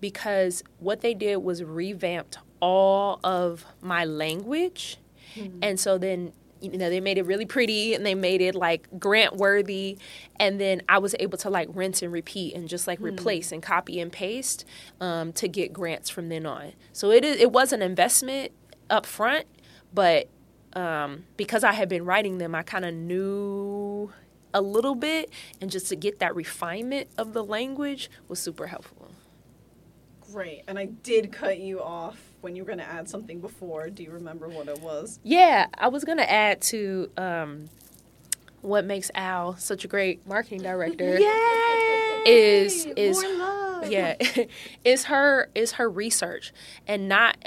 [0.00, 4.98] because what they did was revamped all of my language.
[5.36, 5.60] Mm-hmm.
[5.62, 8.88] And so then you know they made it really pretty and they made it like
[8.98, 9.96] grant worthy
[10.40, 13.04] and then i was able to like rinse and repeat and just like mm.
[13.04, 14.64] replace and copy and paste
[15.00, 18.50] um, to get grants from then on so it, it was an investment
[18.90, 19.46] up front,
[19.92, 20.28] but
[20.74, 24.12] um, because I had been writing them, I kind of knew
[24.54, 29.10] a little bit, and just to get that refinement of the language was super helpful.
[30.32, 30.62] Great.
[30.68, 33.88] And I did cut you off when you were going to add something before.
[33.88, 35.20] Do you remember what it was?
[35.22, 37.70] Yeah, I was going to add to um,
[38.60, 41.18] what makes Al such a great marketing director.
[41.18, 42.22] Yay!
[42.26, 43.24] Is is
[43.88, 44.16] yeah,
[44.84, 46.52] is her is her research
[46.86, 47.38] and not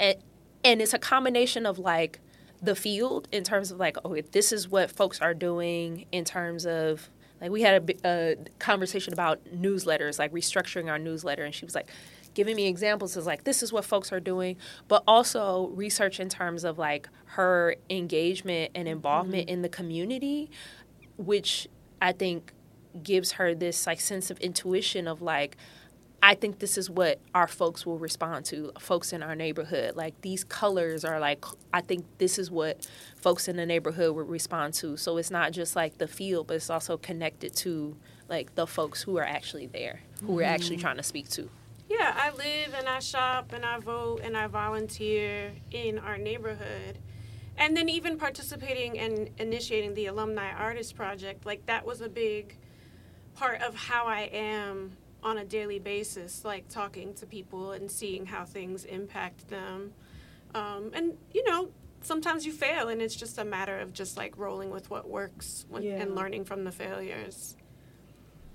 [0.64, 2.20] and it's a combination of like
[2.60, 6.64] the field in terms of like oh this is what folks are doing in terms
[6.64, 11.64] of like we had a, a conversation about newsletters like restructuring our newsletter and she
[11.64, 11.88] was like
[12.34, 14.56] giving me examples of like this is what folks are doing
[14.88, 19.54] but also research in terms of like her engagement and involvement mm-hmm.
[19.54, 20.50] in the community
[21.16, 21.66] which
[22.00, 22.52] i think
[23.02, 25.56] gives her this like sense of intuition of like
[26.24, 29.96] I think this is what our folks will respond to, folks in our neighborhood.
[29.96, 34.28] Like these colors are like, I think this is what folks in the neighborhood would
[34.28, 34.96] respond to.
[34.96, 37.96] So it's not just like the field, but it's also connected to
[38.28, 40.34] like the folks who are actually there, who mm-hmm.
[40.36, 41.50] we're actually trying to speak to.
[41.88, 46.98] Yeah, I live and I shop and I vote and I volunteer in our neighborhood.
[47.58, 52.56] And then even participating and initiating the Alumni Artist Project, like that was a big
[53.34, 58.26] part of how I am on a daily basis, like talking to people and seeing
[58.26, 59.92] how things impact them.
[60.54, 64.36] Um, and, you know, sometimes you fail and it's just a matter of just like
[64.36, 66.00] rolling with what works when, yeah.
[66.00, 67.56] and learning from the failures.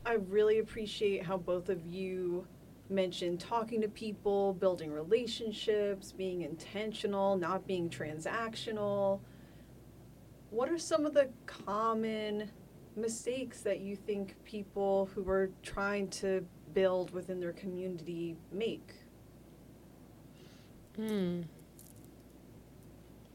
[0.06, 2.46] I really appreciate how both of you
[2.90, 9.20] mentioned talking to people, building relationships, being intentional, not being transactional.
[10.50, 12.50] What are some of the common
[12.96, 16.46] mistakes that you think people who are trying to
[16.78, 18.90] build within their community make?
[20.96, 21.42] Hmm.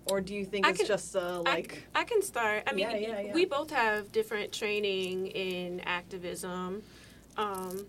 [0.07, 2.65] or do you think I it's can- just uh, like I, I can start.
[2.67, 3.35] I mean, Yeah, yeah, yeah.
[3.35, 6.83] we both have different training in activism.
[7.37, 7.87] Um,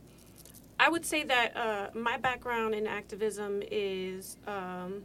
[0.79, 5.01] I would say that uh, my background in activism is um,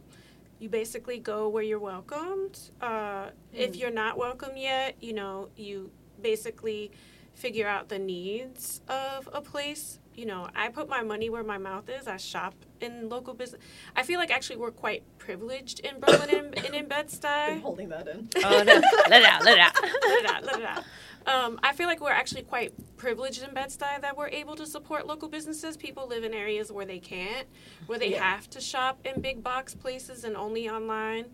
[0.59, 2.55] you basically go where you're welcomed.
[2.81, 3.79] Uh, If Mm.
[3.79, 5.89] you're not welcome yet, you know, you
[6.21, 6.91] basically
[7.39, 9.99] figure out the needs of a place.
[10.13, 12.05] You know, I put my money where my mouth is.
[12.05, 13.61] I shop in local business.
[13.95, 17.87] I feel like actually we're quite privileged in Brooklyn and, and in I'm Bed-Stuy holding
[17.89, 18.27] that in?
[18.43, 18.81] Oh, no.
[19.09, 19.73] let it out, let it out.
[19.81, 20.83] let it out, let it out.
[21.25, 25.07] Um, I feel like we're actually quite privileged in Bed-Stuy that we're able to support
[25.07, 25.77] local businesses.
[25.77, 27.47] People live in areas where they can't,
[27.87, 28.23] where they Yeah.
[28.23, 31.25] have to shop in big box places and only online.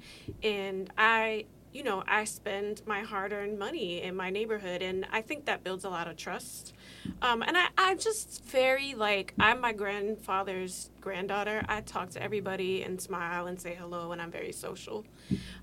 [0.44, 1.46] And I,
[1.76, 5.84] you know, I spend my hard-earned money in my neighborhood, and I think that builds
[5.84, 6.74] a lot of trust.
[7.22, 11.66] Um, and I, I'm just very like I'm my grandfather's granddaughter.
[11.68, 15.06] I talk to everybody and smile and say hello, and I'm very social.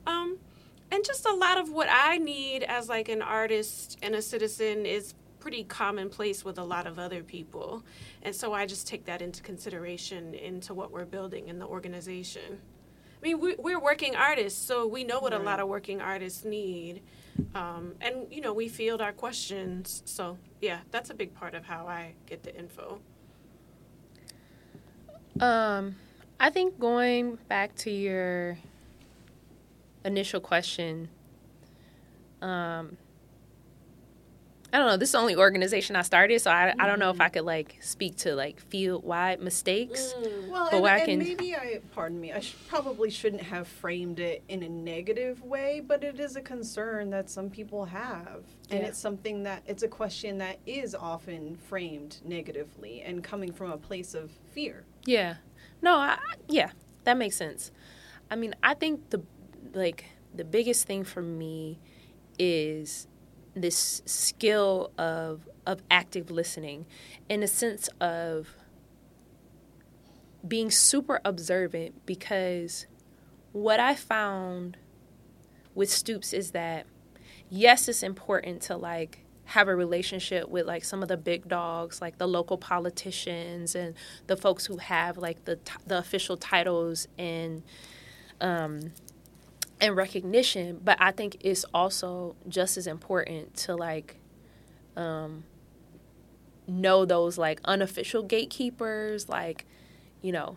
[0.06, 0.36] Um,
[0.90, 4.84] and just a lot of what I need as like an artist and a citizen
[4.84, 7.82] is pretty commonplace with a lot of other people.
[8.22, 12.60] And so I just take that into consideration into what we're building in the organization.
[13.22, 16.44] I mean, we, we're working artists, so we know what a lot of working artists
[16.44, 17.02] need.
[17.54, 20.02] Um, and, you know, we field our questions.
[20.06, 23.00] So, yeah, that's a big part of how I get the info.
[25.38, 25.94] Um,
[26.40, 28.58] I think going back to your
[30.04, 31.08] initial question,
[32.40, 32.96] um,
[34.72, 34.96] I don't know.
[34.96, 37.32] This is the only organization I started, so I, I don't know if I mm.
[37.34, 40.14] could like speak to like field wide mistakes.
[40.18, 40.48] Mm.
[40.48, 43.42] Well, But and, what I and can- maybe I, pardon me, I sh- probably shouldn't
[43.42, 47.84] have framed it in a negative way, but it is a concern that some people
[47.84, 48.44] have.
[48.70, 53.72] And it's something that, it's a question that is often framed negatively and coming from
[53.72, 54.84] a place of fear.
[55.04, 55.34] Yeah.
[55.82, 56.70] No, I, I- yeah,
[57.04, 57.72] that makes sense.
[58.30, 59.22] I mean, I think the
[59.74, 61.78] like the biggest thing for me
[62.38, 63.06] is
[63.54, 66.86] this skill of of active listening
[67.28, 68.56] in a sense of
[70.46, 72.86] being super observant because
[73.52, 74.76] what I found
[75.74, 76.86] with Stoops is that
[77.48, 82.00] yes, it's important to like have a relationship with like some of the big dogs,
[82.00, 83.94] like the local politicians and
[84.26, 87.62] the folks who have like the the official titles and
[88.40, 88.92] um
[89.82, 90.80] and recognition.
[90.82, 94.18] But I think it's also just as important to like
[94.96, 95.44] um
[96.66, 99.66] know those like unofficial gatekeepers, like
[100.22, 100.56] you know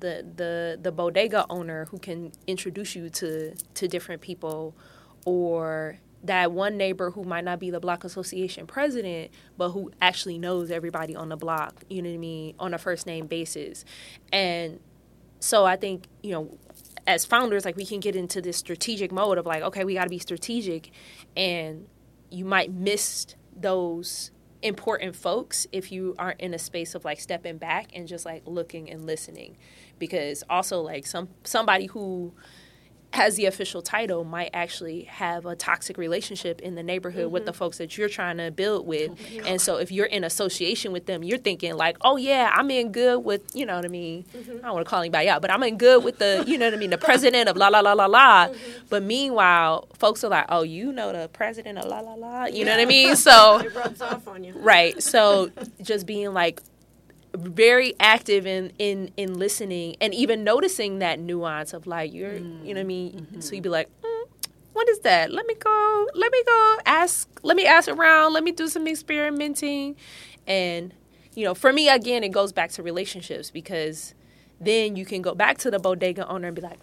[0.00, 4.74] the the the bodega owner who can introduce you to to different people
[5.24, 10.38] or that one neighbor who might not be the block association president but who actually
[10.38, 13.84] knows everybody on the block you know what i mean on a first name basis
[14.32, 14.80] and
[15.40, 16.58] so i think you know
[17.06, 20.04] as founders like we can get into this strategic mode of like okay we got
[20.04, 20.90] to be strategic
[21.36, 21.86] and
[22.30, 24.30] you might miss those
[24.64, 28.42] important folks if you aren't in a space of like stepping back and just like
[28.46, 29.56] looking and listening.
[29.98, 32.32] Because also like some somebody who
[33.14, 37.52] has the official title might actually have a toxic relationship in the neighborhood with the
[37.52, 37.58] mm-hmm.
[37.58, 39.12] folks that you're trying to build with.
[39.12, 42.70] Oh, and so if you're in association with them, you're thinking like, oh yeah, I'm
[42.72, 44.24] in good with, you know what I mean?
[44.36, 44.58] Mm-hmm.
[44.58, 46.66] I don't want to call anybody out, but I'm in good with the, you know
[46.66, 48.48] what I mean, the president of la la la la la.
[48.48, 48.86] Mm-hmm.
[48.88, 52.64] But meanwhile, folks are like, oh, you know the president of la la la, you
[52.64, 53.14] know what I mean?
[53.24, 54.52] So It rubs off on you.
[54.54, 55.50] right so
[55.82, 56.60] just being like
[57.34, 62.40] very active in in in listening and even noticing that nuance of like you're you
[62.40, 63.40] know what i mean?
[63.40, 64.24] So you'd be like mm,
[64.72, 65.32] what is that?
[65.32, 68.86] Let me go let me go ask let me ask around let me do some
[68.86, 69.96] experimenting.
[70.46, 70.94] And
[71.34, 74.14] you know for me again it goes back to relationships because
[74.60, 76.78] then you can go back to the bodega owner and be like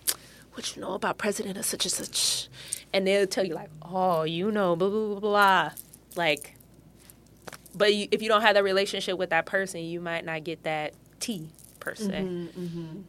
[0.53, 2.49] what you know about president of such and such?
[2.91, 5.71] And they'll tell you like oh you know blah blah blah blah.
[6.15, 6.55] Like
[7.75, 10.63] but you, if you don't have that relationship with that person, you might not get
[10.63, 11.49] that tea
[11.79, 12.09] per se.
[12.09, 13.01] Mm-hmm.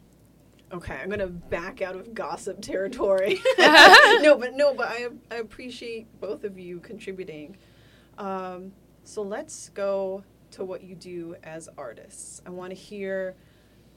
[0.73, 3.39] Okay, I'm gonna back out of gossip territory.
[3.59, 7.57] no, but no, but I I appreciate both of you contributing.
[8.17, 8.71] Um,
[9.03, 12.41] so let's go to what you do as artists.
[12.45, 13.35] I want to hear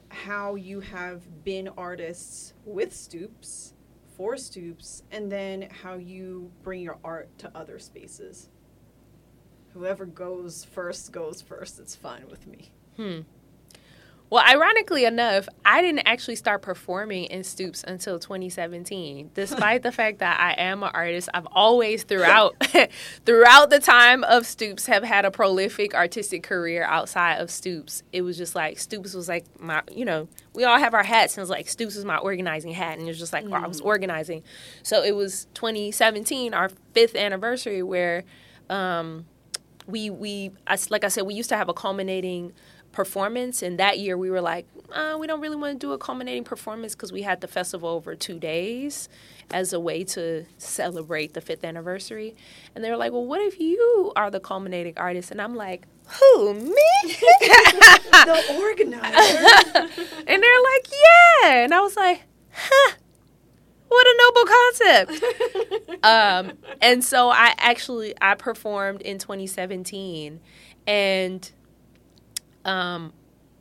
[0.09, 3.73] how you have been artists with Stoops,
[4.15, 8.49] for Stoops, and then how you bring your art to other spaces.
[9.73, 11.79] Whoever goes first goes first.
[11.79, 12.71] It's fine with me.
[12.95, 13.21] Hmm.
[14.29, 19.31] Well, ironically enough, I didn't actually start performing in Stoops until 2017.
[19.33, 22.55] Despite the fact that I am an artist, I've always throughout
[23.25, 28.03] throughout the time of Stoops have had a prolific artistic career outside of Stoops.
[28.11, 31.37] It was just like Stoops was like my, you know, we all have our hats
[31.37, 33.53] and it's like Stoops was my organizing hat and it was just like mm.
[33.53, 34.43] I was organizing.
[34.83, 38.25] So it was 2017, our 5th anniversary where
[38.69, 39.25] um
[39.87, 40.51] we we
[40.89, 42.53] like I said we used to have a culminating
[42.91, 43.61] performance.
[43.61, 46.43] And that year we were like, uh, we don't really want to do a culminating
[46.43, 49.09] performance because we had the festival over two days
[49.51, 52.35] as a way to celebrate the fifth anniversary.
[52.73, 55.31] And they were like, well, what if you are the culminating artist?
[55.31, 56.63] And I'm like, who, me?
[57.03, 59.03] the organizer.
[60.27, 61.63] and they're like, yeah.
[61.63, 62.21] And I was like,
[62.51, 62.95] huh.
[63.87, 66.03] What a noble concept.
[66.03, 70.39] um, and so I actually I performed in 2017
[70.85, 71.51] and
[72.65, 73.13] um,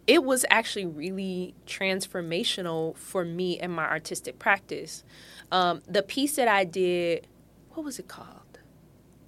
[0.07, 5.05] it was actually really transformational for me and my artistic practice.
[5.51, 7.27] Um, the piece that I did,
[7.71, 8.59] what was it called?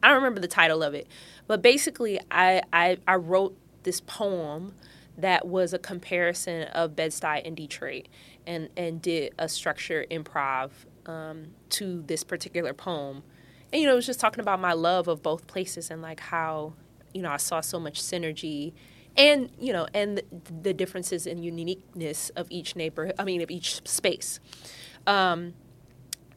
[0.03, 1.09] I don't remember the title of it,
[1.49, 4.75] but basically, I, I, I wrote this poem
[5.19, 8.09] that was a comparison of Bed-Stuy and Detroit
[8.47, 10.71] and, and did a structure improv
[11.07, 13.23] um, to this particular poem.
[13.73, 16.21] And, you know, it was just talking about my love of both places and like
[16.21, 16.75] how,
[17.13, 18.73] you know, I saw so much synergy
[19.17, 20.23] and you know and
[20.63, 24.39] the differences and uniqueness of each neighborhood i mean of each space
[25.07, 25.55] um,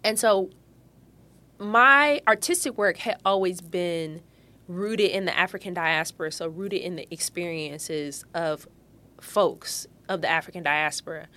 [0.03, 0.49] and so
[1.59, 4.21] my artistic work had always been
[4.75, 8.67] rooted in the african diaspora so rooted in the experiences of
[9.19, 11.27] folks of the african diaspora.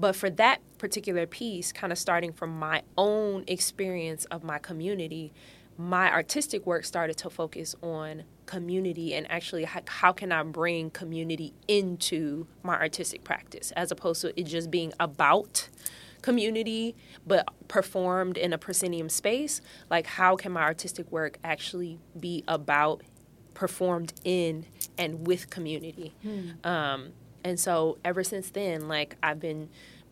[0.00, 5.32] But for that particular piece kind of starting from my own experience of my community
[5.76, 10.90] my artistic work started to focus on community and actually how, how, can I bring
[10.90, 15.68] community into my artistic practice as opposed to it just being about
[16.22, 16.96] community
[17.26, 19.60] but performed in a proscenium space
[19.90, 23.02] like how can my artistic work actually be about
[23.54, 24.66] performed in
[24.96, 26.50] and with community hmm.
[26.64, 27.12] um,
[27.44, 29.68] and so ever since then like I've been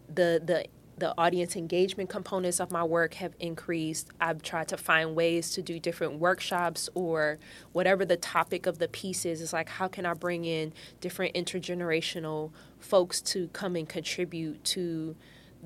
[0.09, 0.67] the the
[0.99, 4.09] the audience engagement components of my work have increased.
[4.19, 7.39] I've tried to find ways to do different workshops or
[7.73, 9.43] whatever the topic of the piece is.
[9.43, 15.17] It's like, how can I bring in different intergenerational folks to come and contribute to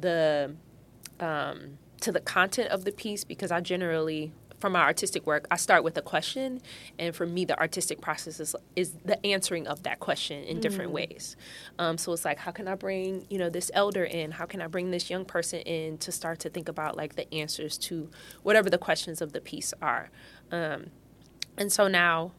[0.00, 0.54] the
[1.18, 3.24] um, to the content of the piece?
[3.24, 6.60] Because I generally for my artistic work, I start with a question,
[6.98, 10.90] and for me, the artistic process is, is the answering of that question in different
[10.90, 10.94] mm.
[10.94, 11.36] ways.
[11.78, 14.32] Um, so it's like, how can I bring you know this elder in?
[14.32, 17.32] How can I bring this young person in to start to think about like the
[17.34, 18.10] answers to
[18.42, 20.10] whatever the questions of the piece are?
[20.52, 20.90] Um,
[21.56, 22.32] and so now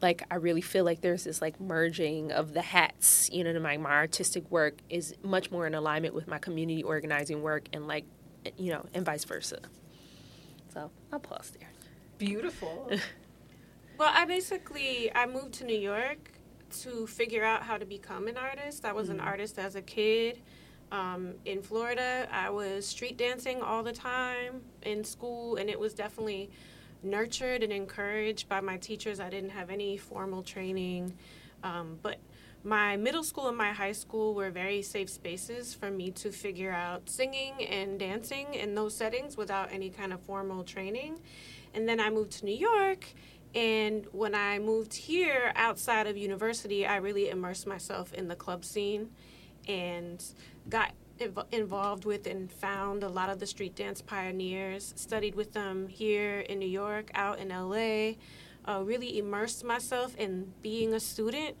[0.00, 3.28] like I really feel like there's this like merging of the hats.
[3.32, 7.42] You know, my my artistic work is much more in alignment with my community organizing
[7.42, 8.04] work, and like
[8.56, 9.60] you know, and vice versa.
[10.72, 11.68] So I'll pause there.
[12.18, 12.90] Beautiful.
[13.98, 16.32] well, I basically I moved to New York
[16.82, 18.84] to figure out how to become an artist.
[18.84, 19.20] I was mm-hmm.
[19.20, 20.40] an artist as a kid.
[20.90, 25.92] Um, in Florida, I was street dancing all the time in school, and it was
[25.92, 26.50] definitely
[27.02, 29.20] nurtured and encouraged by my teachers.
[29.20, 31.14] I didn't have any formal training,
[31.62, 32.18] um, but
[32.64, 36.72] my middle school and my high school were very safe spaces for me to figure
[36.72, 41.20] out singing and dancing in those settings without any kind of formal training.
[41.74, 43.06] And then I moved to New York.
[43.54, 48.64] And when I moved here outside of university, I really immersed myself in the club
[48.64, 49.10] scene
[49.66, 50.22] and
[50.68, 50.92] got
[51.52, 56.40] involved with and found a lot of the street dance pioneers, studied with them here
[56.40, 58.14] in New York, out in LA,
[58.66, 61.56] uh, really immersed myself in being a student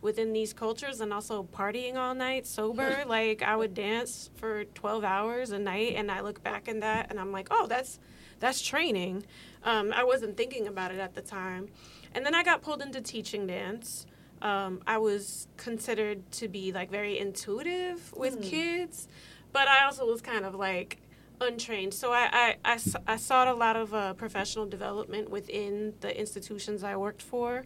[0.00, 3.04] within these cultures and also partying all night sober.
[3.06, 7.10] like I would dance for 12 hours a night and I look back in that
[7.10, 7.98] and I'm like, oh, that's
[8.38, 9.24] that's training.
[9.64, 11.68] Um, I wasn't thinking about it at the time.
[12.14, 14.06] And then I got pulled into teaching dance.
[14.42, 18.42] Um, I was considered to be like very intuitive with mm.
[18.42, 19.08] kids,
[19.52, 20.98] but I also was kind of like
[21.40, 21.94] untrained.
[21.94, 26.84] So I, I, I, I sought a lot of uh, professional development within the institutions
[26.84, 27.64] I worked for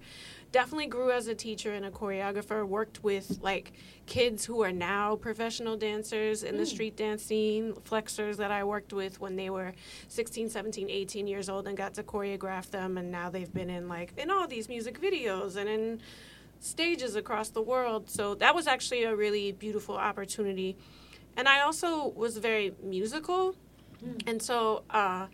[0.55, 3.73] definitely grew as a teacher and a choreographer worked with like
[4.07, 6.59] kids who are now professional dancers in mm.
[6.59, 9.73] the street dance scene flexors that i worked with when they were
[10.07, 13.89] 16 17 18 years old and got to choreograph them and now they've been in
[13.89, 16.01] like in all these music videos and in
[16.61, 20.77] stages across the world so that was actually a really beautiful opportunity
[21.37, 23.55] and i also was very musical
[24.03, 24.21] mm.
[24.27, 25.27] and so uh,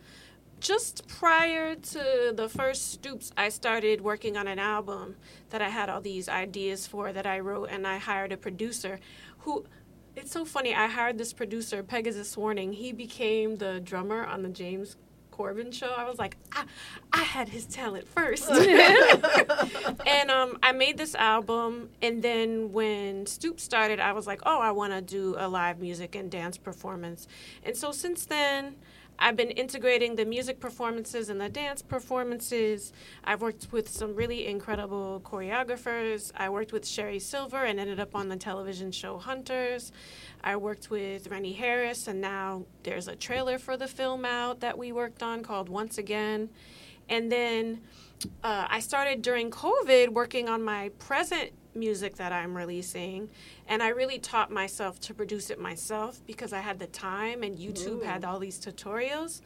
[0.61, 5.15] just prior to the first Stoops, I started working on an album
[5.49, 8.99] that I had all these ideas for that I wrote, and I hired a producer
[9.39, 9.65] who.
[10.13, 10.75] It's so funny.
[10.75, 12.73] I hired this producer, Pegasus Warning.
[12.73, 14.97] He became the drummer on the James
[15.31, 15.93] Corden show.
[15.97, 16.65] I was like, I,
[17.13, 18.49] I had his talent first.
[18.49, 21.89] and um, I made this album.
[22.01, 25.79] And then when Stoop started, I was like, oh, I want to do a live
[25.79, 27.27] music and dance performance.
[27.63, 28.75] And so since then,
[29.23, 32.91] I've been integrating the music performances and the dance performances.
[33.23, 36.31] I've worked with some really incredible choreographers.
[36.35, 39.91] I worked with Sherrie Silver and ended up on the television show Hunters.
[40.43, 44.75] I worked with Rennie Harris, and now there's a trailer for the film out that
[44.75, 46.49] we worked on called Once Again.
[47.07, 47.81] And then
[48.43, 53.29] uh, I started during COVID working on my present music that I'm releasing.
[53.67, 57.57] And I really taught myself to produce it myself because I had the time and
[57.57, 58.01] YouTube Ooh.
[58.01, 59.41] had all these tutorials.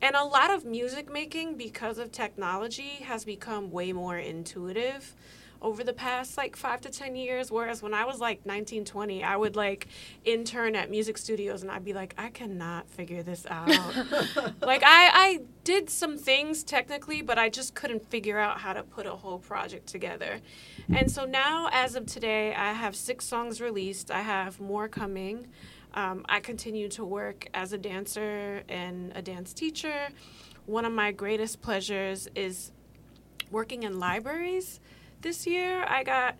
[0.00, 5.14] And a lot of music making, because of technology, has become way more intuitive
[5.62, 7.50] over the past like five to 10 years.
[7.50, 9.86] Whereas when I was like 19, 20, I would like
[10.24, 13.68] intern at music studios and I'd be like, I cannot figure this out.
[14.60, 18.82] like, I, I did some things technically, but I just couldn't figure out how to
[18.82, 20.40] put a whole project together.
[20.92, 25.46] And so now, as of today, I have six songs released, I have more coming.
[25.94, 30.08] Um, I continue to work as a dancer and a dance teacher.
[30.64, 32.72] One of my greatest pleasures is
[33.50, 34.80] working in libraries
[35.22, 35.84] this year.
[35.86, 36.36] I got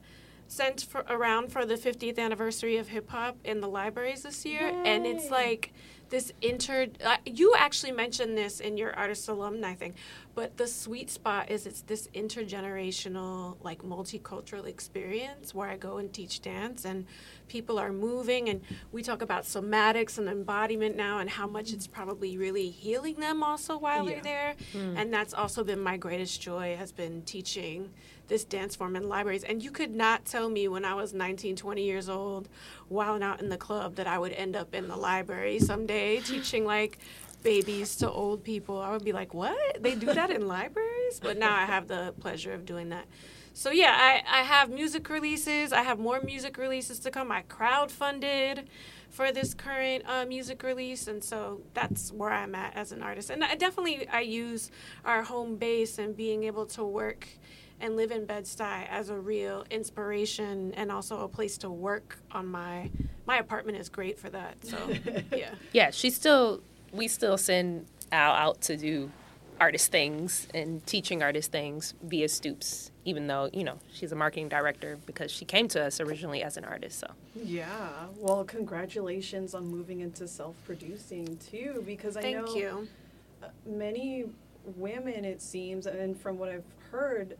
[0.48, 4.68] sent for, around for the 50th anniversary of hip hop in the libraries this year,
[4.68, 4.82] Yay.
[4.84, 5.72] and it's like
[6.10, 6.88] this inter.
[7.02, 9.94] Uh, you actually mentioned this in your artist alumni thing,
[10.34, 16.12] but the sweet spot is it's this intergenerational, like multicultural experience where I go and
[16.12, 17.06] teach dance, and
[17.48, 18.62] people are moving, and
[18.92, 23.42] we talk about somatics and embodiment now, and how much it's probably really healing them
[23.42, 24.14] also while yeah.
[24.14, 24.96] they're there, mm.
[24.96, 27.90] and that's also been my greatest joy has been teaching
[28.28, 29.44] this dance form in libraries.
[29.44, 32.48] And you could not tell me when I was 19, 20 years old,
[32.88, 36.64] while out in the club, that I would end up in the library someday teaching
[36.64, 36.98] like
[37.42, 38.80] babies to old people.
[38.80, 39.82] I would be like, what?
[39.82, 41.20] They do that in libraries?
[41.20, 43.06] But now I have the pleasure of doing that.
[43.54, 45.72] So yeah, I, I have music releases.
[45.72, 47.30] I have more music releases to come.
[47.30, 48.64] I crowdfunded
[49.10, 53.28] for this current uh, music release, and so that's where I'm at as an artist.
[53.28, 54.70] And I definitely I use
[55.04, 57.28] our home base and being able to work
[57.78, 62.46] and live in Bed-Stuy as a real inspiration and also a place to work on
[62.46, 62.90] my
[63.26, 64.64] my apartment is great for that.
[64.64, 64.78] So
[65.36, 65.50] yeah.
[65.72, 66.62] Yeah, she still
[66.92, 69.10] we still send Al out to do
[69.60, 74.48] artist things and teaching artist things via Stoops, even though, you know, she's a marketing
[74.48, 76.98] director because she came to us originally as an artist.
[76.98, 78.06] So Yeah.
[78.16, 82.88] Well, congratulations on moving into self producing too, because I Thank know you.
[83.66, 84.24] many
[84.76, 87.36] women it seems and from what I've heard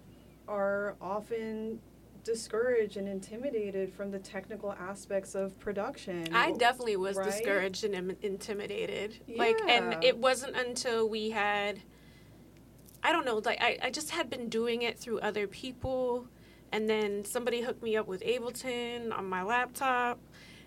[0.49, 1.81] are often
[2.25, 6.29] discouraged and intimidated from the technical aspects of production.
[6.35, 7.27] I definitely was right?
[7.27, 9.19] discouraged and Im- intimidated.
[9.27, 9.39] Yeah.
[9.39, 11.81] Like, and it wasn't until we had,
[13.03, 16.27] I don't know, like I, I just had been doing it through other people,
[16.71, 20.19] and then somebody hooked me up with Ableton on my laptop,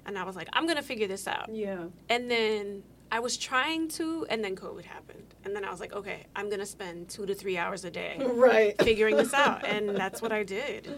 [0.06, 1.50] and I was like, I'm gonna figure this out.
[1.54, 1.86] Yeah.
[2.10, 5.36] And then I was trying to, and then COVID happened.
[5.46, 7.92] And then I was like, okay, I'm going to spend two to three hours a
[7.92, 8.76] day right.
[8.82, 9.66] figuring this out.
[9.66, 10.98] And that's what I did.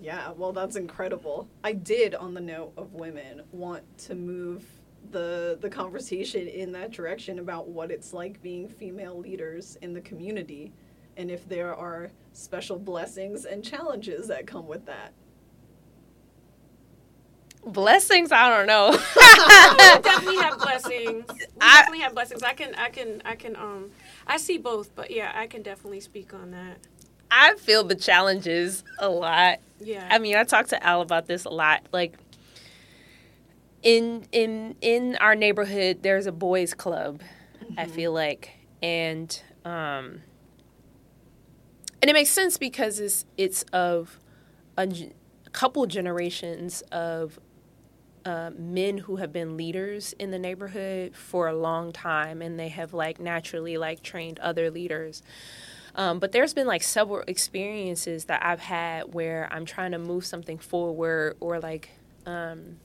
[0.00, 1.48] Yeah, well, that's incredible.
[1.64, 4.64] I did, on the note of women, want to move
[5.10, 10.00] the the conversation in that direction about what it's like being female leaders in the
[10.02, 10.72] community
[11.16, 15.12] and if there are special blessings and challenges that come with that.
[17.64, 18.90] Blessings, I don't know.
[19.16, 21.24] I definitely have blessings.
[21.28, 22.42] We I, definitely have blessings.
[22.42, 23.54] I can, I can, I can.
[23.54, 23.90] Um,
[24.26, 26.78] I see both, but yeah, I can definitely speak on that.
[27.30, 29.60] I feel the challenges a lot.
[29.80, 30.06] Yeah.
[30.10, 31.86] I mean, I talk to Al about this a lot.
[31.92, 32.18] Like
[33.82, 37.22] in in in our neighborhood, there's a boys' club.
[37.62, 37.78] Mm-hmm.
[37.78, 38.50] I feel like,
[38.82, 40.22] and um,
[42.02, 44.18] and it makes sense because it's it's of
[44.76, 44.88] a,
[45.46, 47.38] a couple generations of
[48.24, 52.68] uh, men who have been leaders in the neighborhood for a long time and they
[52.68, 55.22] have like naturally like trained other leaders
[55.94, 60.24] um, but there's been like several experiences that i've had where i'm trying to move
[60.24, 61.90] something forward or like
[62.26, 62.76] um,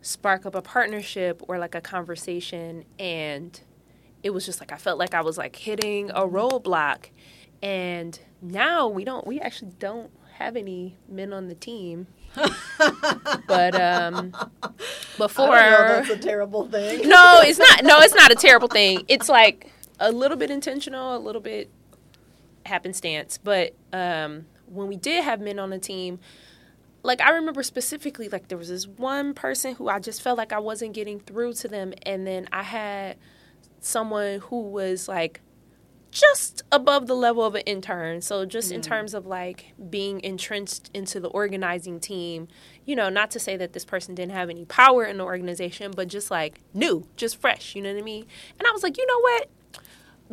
[0.00, 3.60] spark up a partnership or like a conversation and
[4.22, 7.06] it was just like i felt like i was like hitting a roadblock
[7.62, 12.06] and now we don't we actually don't have any men on the team
[13.46, 14.34] but um,
[15.18, 17.06] before that's a terrible thing.
[17.06, 17.84] no, it's not.
[17.84, 19.04] No, it's not a terrible thing.
[19.08, 19.70] It's like
[20.00, 21.70] a little bit intentional, a little bit
[22.66, 23.38] happenstance.
[23.42, 26.18] But um, when we did have men on the team,
[27.02, 30.52] like I remember specifically, like there was this one person who I just felt like
[30.52, 33.16] I wasn't getting through to them, and then I had
[33.80, 35.40] someone who was like
[36.12, 38.20] just above the level of an intern.
[38.20, 38.74] So just mm.
[38.74, 42.48] in terms of like being entrenched into the organizing team,
[42.84, 45.90] you know, not to say that this person didn't have any power in the organization,
[45.96, 48.26] but just like new, just fresh, you know what I mean?
[48.58, 49.48] And I was like, you know what?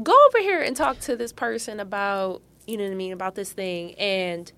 [0.02, 3.36] Go over here and talk to this person about, you know what I mean, about
[3.36, 4.52] this thing and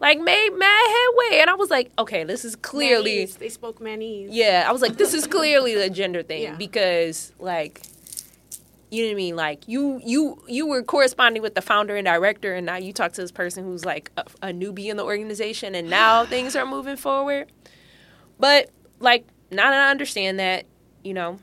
[0.00, 3.34] like made mad headway and i was like okay this is clearly Manese.
[3.34, 6.54] they spoke manese yeah i was like this is clearly the gender thing yeah.
[6.54, 7.82] because like
[8.90, 9.36] you know what I mean?
[9.36, 13.12] Like you you you were corresponding with the founder and director, and now you talk
[13.12, 16.66] to this person who's like a, a newbie in the organization, and now things are
[16.66, 17.52] moving forward.
[18.38, 20.66] But like now that I understand that,
[21.04, 21.38] you know,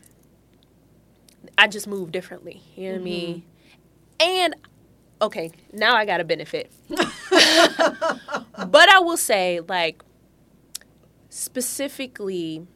[1.58, 2.62] I just move differently.
[2.76, 3.08] You know what mm-hmm.
[3.08, 3.44] I mean?
[4.20, 4.56] And
[5.22, 6.72] okay, now I got a benefit.
[6.90, 7.00] but
[8.90, 10.04] I will say, like,
[11.30, 12.68] specifically,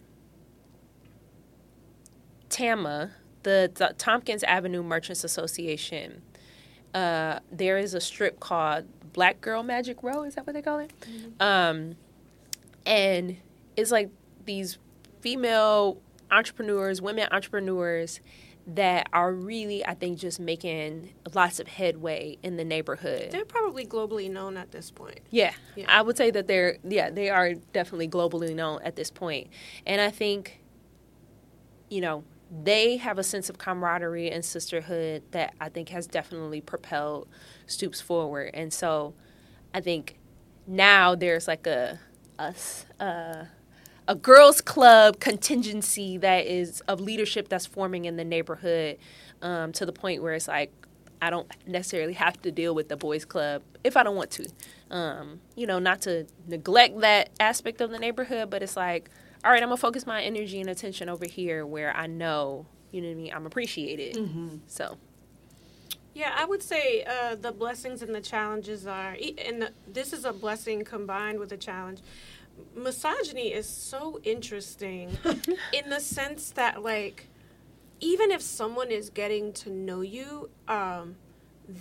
[2.50, 3.12] Tama
[3.44, 6.22] the, the Tompkins Avenue Merchants Association,
[6.94, 10.24] uh, there is a strip called Black Girl Magic Row.
[10.24, 10.92] Is that what they call it?
[11.02, 11.42] Mm-hmm.
[11.42, 11.96] Um,
[12.86, 13.38] and
[13.76, 14.10] it's like
[14.46, 14.78] these
[15.22, 15.98] female
[16.32, 18.20] entrepreneurs, women entrepreneurs
[18.68, 23.30] that are really, I think, just making lots of headway in the neighborhood.
[23.32, 25.22] They're probably globally known at this point.
[25.32, 25.86] Yeah, yeah.
[25.88, 29.48] I would say that they're, yeah, they are definitely globally known at this point.
[29.88, 30.62] And I think,
[31.90, 32.24] you know,
[32.64, 37.28] they have a sense of camaraderie and sisterhood that I think has definitely propelled
[37.68, 38.52] Stoops forward.
[38.54, 39.14] And so
[39.74, 40.18] I think
[40.66, 42.00] now there's like a
[42.38, 43.46] us, a, uh,
[44.10, 48.98] a girls club contingency that is of leadership that's forming in the neighborhood
[49.44, 50.74] um, to the point where it's like
[51.22, 54.48] I don't necessarily have to deal with the boys club if I don't want to.
[54.90, 59.12] Um, you know, not to neglect that aspect of the neighborhood, but it's like
[59.44, 63.02] all right, I'm gonna focus my energy and attention over here where I know, you
[63.02, 64.16] know what I mean, I'm appreciated.
[64.16, 64.58] Mm-hmm.
[64.68, 64.98] So.
[66.16, 70.26] Yeah, I would say uh, the blessings and the challenges are, and the, this is
[70.26, 72.00] a blessing combined with a challenge.
[72.76, 75.18] Misogyny is so interesting
[75.74, 77.28] in the sense that, like,
[78.00, 81.16] even if someone is getting to know you, um,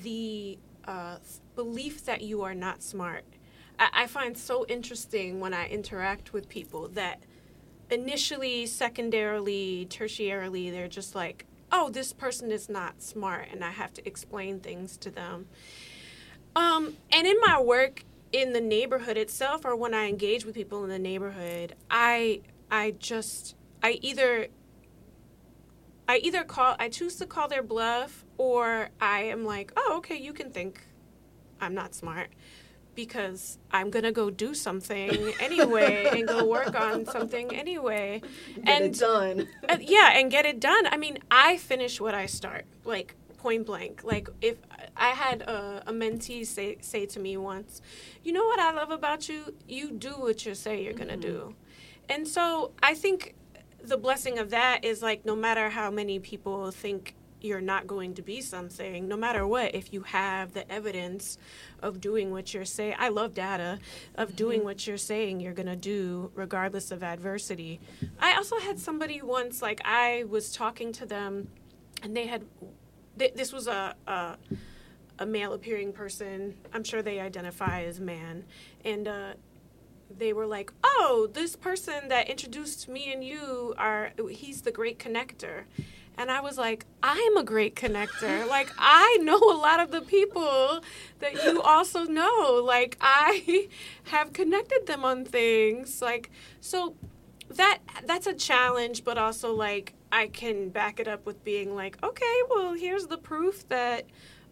[0.02, 1.16] the uh,
[1.54, 3.24] belief that you are not smart,
[3.78, 7.22] I, I find so interesting when I interact with people that
[7.90, 13.92] initially, secondarily, tertiarily, they're just like, oh, this person is not smart, and I have
[13.94, 15.46] to explain things to them.
[16.56, 20.84] Um, and in my work in the neighborhood itself, or when I engage with people
[20.84, 24.48] in the neighborhood, I I just I either
[26.08, 30.16] I either call I choose to call their bluff, or I am like, oh, okay,
[30.16, 30.82] you can think
[31.60, 32.30] I'm not smart
[32.94, 38.22] because I'm gonna go do something anyway and go work on something anyway.
[38.56, 39.48] Get and it done.
[39.68, 40.86] uh, yeah, and get it done.
[40.88, 44.02] I mean, I finish what I start, like point blank.
[44.02, 44.56] Like if
[44.98, 47.80] I had a, a mentee say say to me once,
[48.22, 49.54] "You know what I love about you?
[49.66, 51.20] You do what you say you're gonna mm-hmm.
[51.20, 51.54] do,"
[52.08, 53.34] and so I think
[53.82, 58.14] the blessing of that is like no matter how many people think you're not going
[58.14, 61.38] to be something no matter what if you have the evidence
[61.80, 63.78] of doing what you're saying i love data
[64.16, 64.66] of doing mm-hmm.
[64.66, 67.78] what you're saying you're going to do regardless of adversity
[68.18, 71.48] i also had somebody once like i was talking to them
[72.02, 72.44] and they had
[73.18, 74.36] th- this was a, a,
[75.18, 78.44] a male appearing person i'm sure they identify as man
[78.84, 79.32] and uh,
[80.16, 84.98] they were like, "Oh, this person that introduced me and you are he's the great
[84.98, 85.64] connector."
[86.16, 88.48] And I was like, I'm a great connector.
[88.48, 90.82] like, I know a lot of the people
[91.20, 92.60] that you also know.
[92.64, 93.68] Like, I
[94.04, 96.02] have connected them on things.
[96.02, 96.96] Like, so
[97.50, 102.02] that that's a challenge, but also like I can back it up with being like,
[102.02, 104.06] okay, well, here's the proof that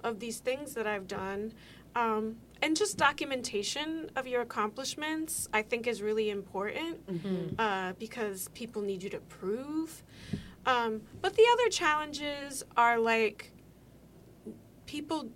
[0.07, 1.52] of these things that I've done.
[1.94, 7.61] Um, and just documentation of your accomplishments, I think, is really important mm-hmm.
[7.61, 10.02] uh, because people need you to prove.
[10.64, 13.52] Um, but the other challenges are like
[14.86, 15.28] people.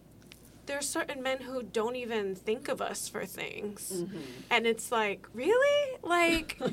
[0.67, 4.19] There are certain men who don't even think of us for things, mm-hmm.
[4.51, 6.61] and it's like, really, like.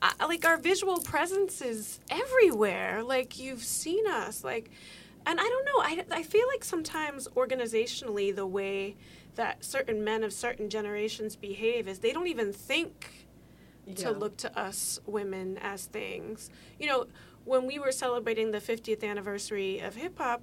[0.00, 3.02] I, like our visual presence is everywhere.
[3.02, 4.44] Like you've seen us.
[4.44, 4.70] Like,
[5.28, 5.82] and I don't know.
[5.82, 8.96] I, I feel like sometimes organizationally, the way
[9.34, 13.28] that certain men of certain generations behave is they don't even think
[13.84, 13.94] yeah.
[13.96, 16.48] to look to us women as things.
[16.80, 17.06] You know,
[17.44, 20.40] when we were celebrating the 50th anniversary of hip hop,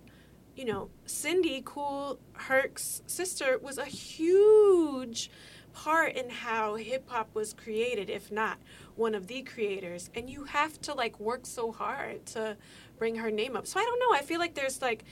[0.55, 5.31] you know, Cindy Kool Herc's sister was a huge
[5.73, 8.57] part in how hip hop was created, if not
[8.95, 10.09] one of the creators.
[10.15, 12.55] And you have to like work so hard to
[12.97, 13.67] bring her name up.
[13.67, 14.17] So I don't know.
[14.17, 15.03] I feel like there's like,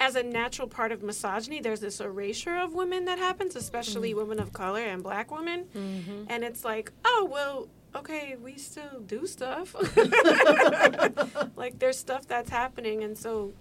[0.00, 4.20] as a natural part of misogyny, there's this erasure of women that happens, especially mm-hmm.
[4.20, 5.66] women of color and black women.
[5.76, 6.24] Mm-hmm.
[6.28, 9.74] And it's like, oh, well, okay, we still do stuff.
[11.56, 13.04] like there's stuff that's happening.
[13.04, 13.52] And so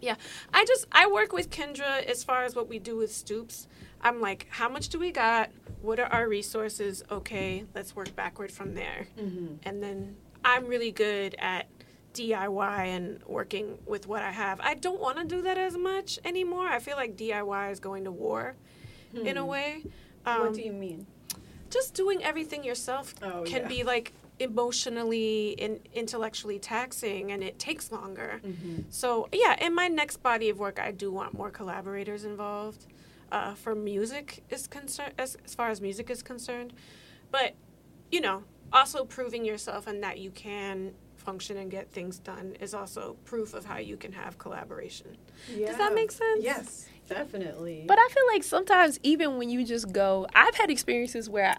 [0.00, 0.16] yeah,
[0.52, 3.66] I just I work with Kendra as far as what we do with Stoops.
[4.00, 5.50] I'm like, how much do we got?
[5.82, 7.02] What are our resources?
[7.10, 9.06] Okay, let's work backward from there.
[9.18, 9.54] Mm-hmm.
[9.62, 11.66] And then I'm really good at
[12.16, 14.60] DIY and working with what I have.
[14.60, 16.66] I don't want to do that as much anymore.
[16.66, 18.54] I feel like DIY is going to war
[19.12, 19.26] hmm.
[19.26, 19.48] in a hmm.
[19.48, 19.84] way.
[20.24, 21.06] Um, what do you mean?
[21.70, 23.68] Just doing everything yourself oh, can yeah.
[23.68, 28.40] be like emotionally and intellectually taxing and it takes longer.
[28.44, 28.82] Mm-hmm.
[28.90, 32.86] So, yeah, in my next body of work, I do want more collaborators involved
[33.32, 36.72] uh, for music is concerned, as, as far as music is concerned.
[37.30, 37.54] But,
[38.10, 40.92] you know, also proving yourself and that you can
[41.26, 45.18] function and get things done is also proof of how you can have collaboration.
[45.52, 45.66] Yeah.
[45.66, 46.42] Does that make sense?
[46.42, 47.84] Yes, definitely.
[47.86, 51.56] But I feel like sometimes even when you just go, I've had experiences where I,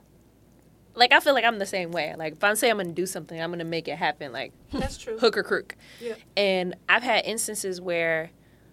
[0.95, 2.15] like I feel like I'm the same way.
[2.17, 4.31] Like if I say I'm gonna do something, I'm gonna make it happen.
[4.31, 5.19] Like that's true.
[5.19, 5.75] Hook or crook.
[6.01, 6.15] Yeah.
[6.37, 8.31] And I've had instances where,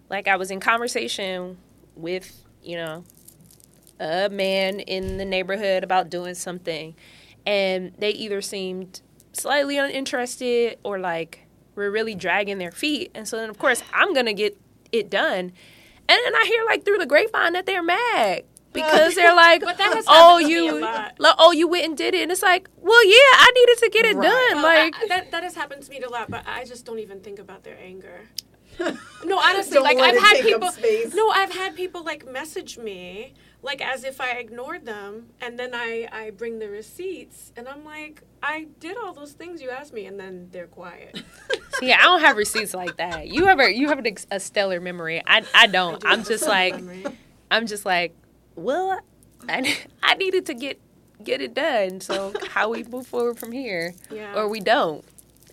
[0.09, 1.57] like, I was in conversation
[1.95, 3.03] with you know
[3.99, 6.95] a man in the neighborhood about doing something,
[7.45, 9.01] and they either seemed
[9.35, 13.11] slightly uninterested or like were really dragging their feet.
[13.13, 14.57] And so then of course I'm gonna get
[14.91, 15.51] it done.
[16.07, 19.63] And then I hear like through the grapevine that they're mad because they're like,
[20.07, 23.51] oh you, like, oh you went and did it, and it's like, well yeah, I
[23.55, 24.23] needed to get it right.
[24.23, 24.55] done.
[24.61, 26.99] Well, like I, that that has happened to me a lot, but I just don't
[26.99, 28.21] even think about their anger.
[29.25, 30.69] no, honestly, like I've had people.
[31.13, 35.71] No, I've had people like message me like as if I ignored them, and then
[35.73, 39.93] I I bring the receipts, and I'm like, I did all those things you asked
[39.93, 41.23] me, and then they're quiet.
[41.79, 43.27] See, I don't have receipts like that.
[43.27, 45.21] You have a you have a, stellar memory.
[45.25, 46.05] I I don't.
[46.05, 47.05] I am just like, memory.
[47.49, 48.15] I'm just like,
[48.55, 48.99] well,
[49.49, 50.79] I, I needed to get
[51.23, 52.01] get it done.
[52.01, 54.35] So how we move forward from here, yeah.
[54.35, 55.03] or we don't,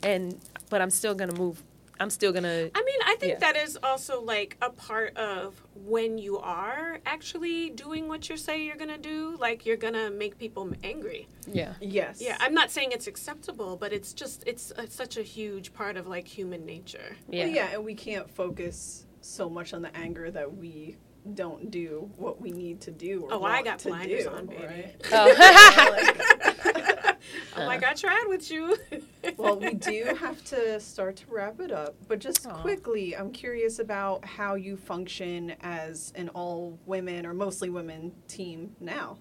[0.02, 0.38] and
[0.70, 1.62] but I'm still gonna move.
[2.02, 2.68] I'm still gonna.
[2.74, 3.38] I mean, I think yeah.
[3.38, 8.64] that is also like a part of when you are actually doing what you say
[8.64, 9.36] you're gonna do.
[9.38, 11.28] Like you're gonna make people angry.
[11.46, 11.74] Yeah.
[11.80, 12.20] Yes.
[12.20, 12.36] Yeah.
[12.40, 16.08] I'm not saying it's acceptable, but it's just it's, it's such a huge part of
[16.08, 17.16] like human nature.
[17.28, 17.44] Yeah.
[17.44, 20.96] Well, yeah, and we can't focus so much on the anger that we
[21.34, 23.28] don't do what we need to do.
[23.30, 24.64] oh, I got blinders do, on, baby.
[24.64, 24.94] Right?
[25.12, 26.16] Oh.
[27.06, 27.16] like,
[27.56, 28.76] oh, I tried with you.
[29.36, 32.60] well, we do have to start to wrap it up, but just Aww.
[32.60, 38.74] quickly, I'm curious about how you function as an all women or mostly women team
[38.80, 39.18] now.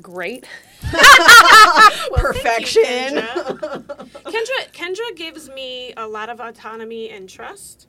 [0.00, 0.46] Great.
[0.92, 2.82] well, Perfection.
[2.82, 3.84] You, Kendra.
[4.24, 4.72] Kendra.
[4.72, 7.88] Kendra gives me a lot of autonomy and trust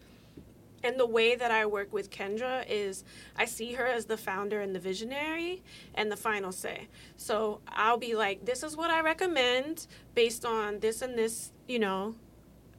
[0.84, 3.04] and the way that I work with Kendra is
[3.36, 5.62] I see her as the founder and the visionary
[5.96, 6.88] and the final say.
[7.18, 11.80] So I'll be like, this is what I recommend based on this and this, you
[11.80, 12.16] know,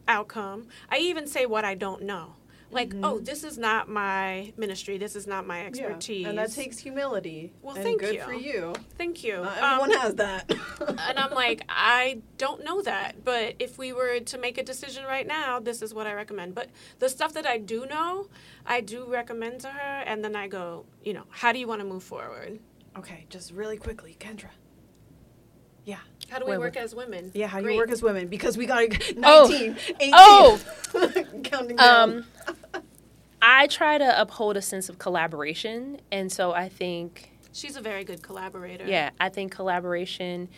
[0.08, 0.68] outcome.
[0.90, 2.34] I even say what I don't know
[2.70, 3.04] like mm-hmm.
[3.04, 6.28] oh this is not my ministry this is not my expertise yeah.
[6.28, 10.00] and that takes humility well thank good you for you thank you not everyone um,
[10.00, 10.50] has that
[11.08, 15.04] and i'm like i don't know that but if we were to make a decision
[15.04, 16.68] right now this is what i recommend but
[16.98, 18.26] the stuff that i do know
[18.66, 21.80] i do recommend to her and then i go you know how do you want
[21.80, 22.58] to move forward
[22.96, 24.50] okay just really quickly kendra
[25.84, 25.98] yeah.
[26.28, 27.32] How do we work as women?
[27.34, 28.28] Yeah, how do you work as women?
[28.28, 29.78] Because we got 19, oh.
[29.98, 30.12] 18.
[30.14, 30.60] Oh.
[31.42, 32.10] Counting down.
[32.10, 32.24] Um,
[33.42, 38.04] I try to uphold a sense of collaboration, and so I think she's a very
[38.04, 38.86] good collaborator.
[38.86, 40.48] Yeah, I think collaboration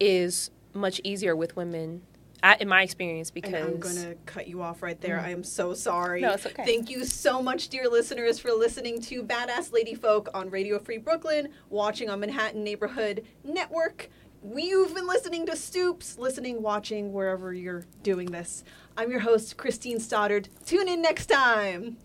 [0.00, 2.02] is much easier with women.
[2.44, 5.18] I, in my experience, because and I'm gonna cut you off right there.
[5.18, 5.24] Mm.
[5.24, 6.22] I am so sorry.
[6.22, 6.64] No, it's okay.
[6.64, 10.98] Thank you so much, dear listeners, for listening to Badass Lady Folk on Radio Free
[10.98, 14.10] Brooklyn, watching on Manhattan Neighborhood Network.
[14.42, 18.64] We've been listening to Stoops, listening, watching, wherever you're doing this.
[18.96, 20.48] I'm your host, Christine Stoddard.
[20.66, 21.96] Tune in next time.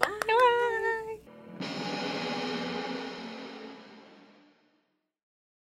[0.00, 0.08] Bye.
[0.26, 0.66] Bye.